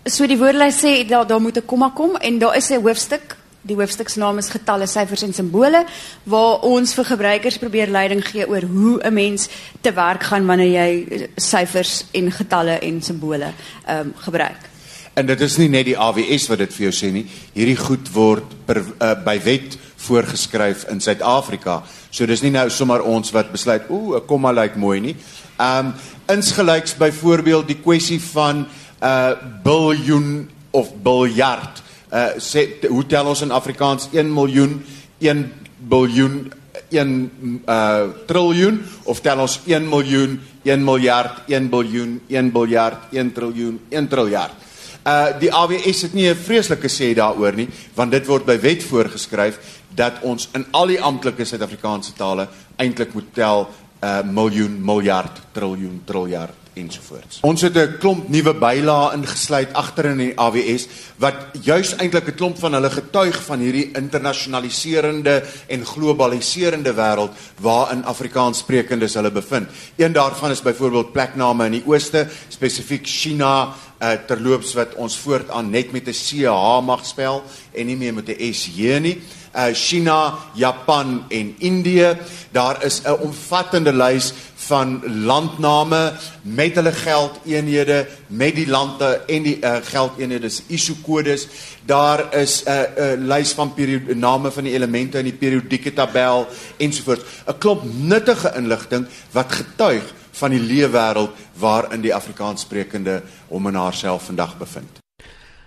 So 0.09 0.27
die 0.27 0.37
woordlys 0.39 0.81
sê 0.81 1.07
daar 1.07 1.27
daar 1.27 1.41
moet 1.41 1.57
'n 1.57 1.65
komma 1.65 1.91
kom 1.95 2.15
en 2.15 2.39
daar 2.39 2.55
is 2.55 2.69
'n 2.71 2.81
hoofstuk. 2.81 3.37
Die 3.61 3.75
hoofstuk 3.75 4.09
se 4.09 4.19
naam 4.19 4.37
is 4.37 4.49
getalle, 4.49 4.87
syfers 4.87 5.21
en 5.21 5.33
simbole 5.33 5.85
waar 6.23 6.59
ons 6.61 6.93
vir 6.93 7.05
gebruikers 7.05 7.57
probeer 7.57 7.87
leiding 7.87 8.25
gee 8.25 8.47
oor 8.47 8.61
hoe 8.61 8.99
'n 9.03 9.13
mens 9.13 9.47
te 9.81 9.93
werk 9.93 10.23
gaan 10.23 10.45
wanneer 10.45 10.71
jy 10.71 11.29
syfers 11.35 12.05
en 12.11 12.31
getalle 12.31 12.79
en 12.79 13.01
simbole 13.01 13.53
ehm 13.85 13.99
um, 13.99 14.13
gebruik. 14.17 14.71
En 15.13 15.25
dit 15.25 15.41
is 15.41 15.57
nie 15.57 15.69
net 15.69 15.85
die 15.85 15.97
AWS 15.97 16.47
wat 16.49 16.57
dit 16.57 16.73
vir 16.73 16.83
jou 16.89 16.93
sê 16.97 17.11
nie. 17.13 17.25
Hierdie 17.53 17.77
goed 17.77 18.07
word 18.15 18.55
per, 18.65 18.79
uh, 18.81 19.13
by 19.23 19.35
wet 19.45 19.77
voorgeskryf 20.07 20.87
in 20.89 21.01
Suid-Afrika. 21.01 21.83
So 22.13 22.27
dis 22.29 22.43
nie 22.45 22.51
nou 22.53 22.67
sommer 22.69 23.01
ons 23.09 23.31
wat 23.33 23.49
besluit, 23.49 23.87
ooh, 23.89 24.13
'n 24.15 24.27
komma 24.29 24.51
lyk 24.53 24.75
mooi 24.77 24.99
nie. 25.01 25.15
Um 25.57 25.93
insgelyks 26.29 26.93
byvoorbeeld 26.93 27.67
die 27.67 27.81
kwessie 27.81 28.19
van 28.19 28.57
'n 28.57 28.67
uh, 29.01 29.33
biljoen 29.63 30.49
of 30.71 30.93
biljard. 31.01 31.81
Uh 32.11 32.37
sê 32.37 32.85
hoe 32.87 33.05
tel 33.05 33.25
ons 33.25 33.41
in 33.41 33.51
Afrikaans 33.51 34.09
1 34.11 34.33
miljoen, 34.33 34.85
1 35.19 35.51
biljoen, 35.89 36.53
1 36.91 37.31
uh 37.67 38.13
triljoen 38.27 38.83
of 39.05 39.21
tel 39.21 39.39
ons 39.39 39.59
1 39.65 39.89
miljoen, 39.89 40.39
1 40.63 40.83
miljard, 40.83 41.41
1 41.47 41.69
biljoen, 41.69 42.21
1 42.27 42.51
biljard, 42.51 42.97
1 43.11 43.31
triljoen, 43.31 43.79
1 43.89 44.07
triljard. 44.07 44.53
Uh 45.03 45.39
die 45.39 45.51
AWS 45.51 46.01
het 46.01 46.13
nie 46.13 46.29
'n 46.29 46.35
vreeslike 46.35 46.87
sê 46.87 47.13
daaroor 47.13 47.53
nie, 47.55 47.69
want 47.95 48.11
dit 48.11 48.25
word 48.25 48.45
by 48.45 48.59
wet 48.59 48.83
voorgeskryf 48.83 49.59
dat 49.95 50.21
ons 50.21 50.49
in 50.53 50.65
al 50.71 50.87
die 50.87 51.01
amptelike 51.01 51.45
Suid-Afrikaanse 51.45 52.13
tale 52.13 52.47
eintlik 52.75 53.13
moet 53.13 53.33
tel 53.33 53.69
'n 54.01 54.05
uh, 54.05 54.23
miljoen, 54.23 54.85
miljard, 54.85 55.41
triljoen, 55.51 56.01
triljard 56.05 56.63
ensovoorts. 56.73 57.39
Ons 57.41 57.61
het 57.61 57.77
'n 57.77 57.97
klomp 57.99 58.29
nuwe 58.29 58.53
bylaae 58.53 59.13
ingesluit 59.13 59.73
agter 59.73 60.05
in 60.05 60.17
die 60.17 60.33
AWS 60.35 60.87
wat 61.17 61.35
juis 61.61 61.95
eintlik 61.95 62.27
'n 62.27 62.35
klomp 62.35 62.59
van 62.59 62.73
hulle 62.73 62.89
getuig 62.89 63.43
van 63.43 63.59
hierdie 63.59 63.91
internasionaliserende 63.93 65.43
en 65.67 65.85
globaliserende 65.85 66.93
wêreld 66.93 67.31
waarin 67.59 68.03
Afrikaanssprekendes 68.05 69.13
hulle 69.13 69.31
bevind. 69.31 69.67
Een 69.95 70.13
daarvan 70.13 70.51
is 70.51 70.61
byvoorbeeld 70.61 71.11
plekname 71.11 71.65
in 71.65 71.71
die 71.71 71.85
ooste, 71.85 72.27
spesifiek 72.47 73.05
China, 73.05 73.73
uh, 74.03 74.11
terloops 74.27 74.73
wat 74.73 74.95
ons 74.95 75.17
voortaan 75.17 75.69
net 75.69 75.91
met 75.91 76.07
'n 76.07 76.11
CH 76.11 76.81
mag 76.83 77.05
spel 77.05 77.43
en 77.71 77.85
nie 77.85 77.95
meer 77.95 78.13
met 78.13 78.27
'n 78.27 78.53
SJ 78.53 78.99
nie 78.99 79.21
uh, 79.55 79.73
China, 79.73 80.35
Japan 80.53 81.25
en 81.29 81.55
Indië. 81.57 82.17
Daar 82.51 82.83
is 82.83 83.01
'n 83.01 83.11
omvattende 83.19 83.93
lys 83.93 84.33
van 84.55 85.01
landname 85.25 86.13
met 86.41 86.75
hulle 86.75 86.91
geldeenhede, 86.91 88.07
met 88.27 88.55
die 88.55 88.67
lande 88.67 89.21
en 89.27 89.43
die 89.43 89.57
uh, 89.61 89.75
geldeenhede 89.83 90.49
se 90.49 90.61
ISO 90.67 90.93
kodes. 91.01 91.47
Daar 91.85 92.35
is 92.35 92.63
'n 92.63 92.69
uh, 92.69 92.81
'n 93.15 93.21
uh, 93.21 93.37
lys 93.37 93.51
van 93.51 93.73
periode 93.73 94.15
name 94.15 94.51
van 94.51 94.63
die 94.63 94.73
elemente 94.73 95.17
in 95.17 95.23
die 95.23 95.33
periodieke 95.33 95.93
tabel 95.93 96.47
ensovoorts. 96.77 97.23
'n 97.47 97.57
Klomp 97.57 97.83
nuttige 97.83 98.51
inligting 98.55 99.07
wat 99.31 99.51
getuig 99.51 100.03
van 100.33 100.53
die 100.53 100.61
leefwêreld 100.61 101.31
waarin 101.59 102.01
die 102.01 102.13
Afrikaanssprekende 102.15 103.21
hom 103.47 103.67
en 103.67 103.75
haarself 103.75 104.25
vandag 104.25 104.57
bevind. 104.57 105.01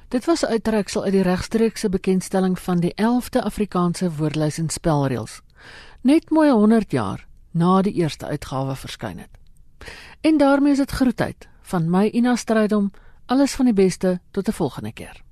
Dit 0.09 0.25
was 0.25 0.43
'n 0.43 0.47
uittreksel 0.47 1.03
uit 1.03 1.13
die 1.13 1.23
regstreekse 1.23 1.89
bekendstelling 1.89 2.59
van 2.59 2.81
die 2.81 2.95
11de 2.95 3.43
Afrikaanse 3.43 4.11
woordelys 4.13 4.59
en 4.59 4.69
spelreëls. 4.69 5.41
Net 6.01 6.31
mooi 6.31 6.51
100 6.51 6.91
jaar 6.91 7.27
na 7.51 7.83
die 7.83 7.93
eerste 7.93 8.27
uitgawe 8.27 8.77
verskyn 8.77 9.19
het. 9.19 9.31
En 10.21 10.37
daarmee 10.37 10.73
is 10.73 10.79
dit 10.79 10.91
groetheid 10.91 11.49
van 11.63 11.91
my 11.91 12.07
Ina 12.07 12.37
Strydom. 12.37 12.91
Alles 13.27 13.55
van 13.55 13.65
die 13.65 13.75
beste 13.75 14.21
tot 14.31 14.49
'n 14.49 14.53
volgende 14.53 14.93
keer. 14.93 15.26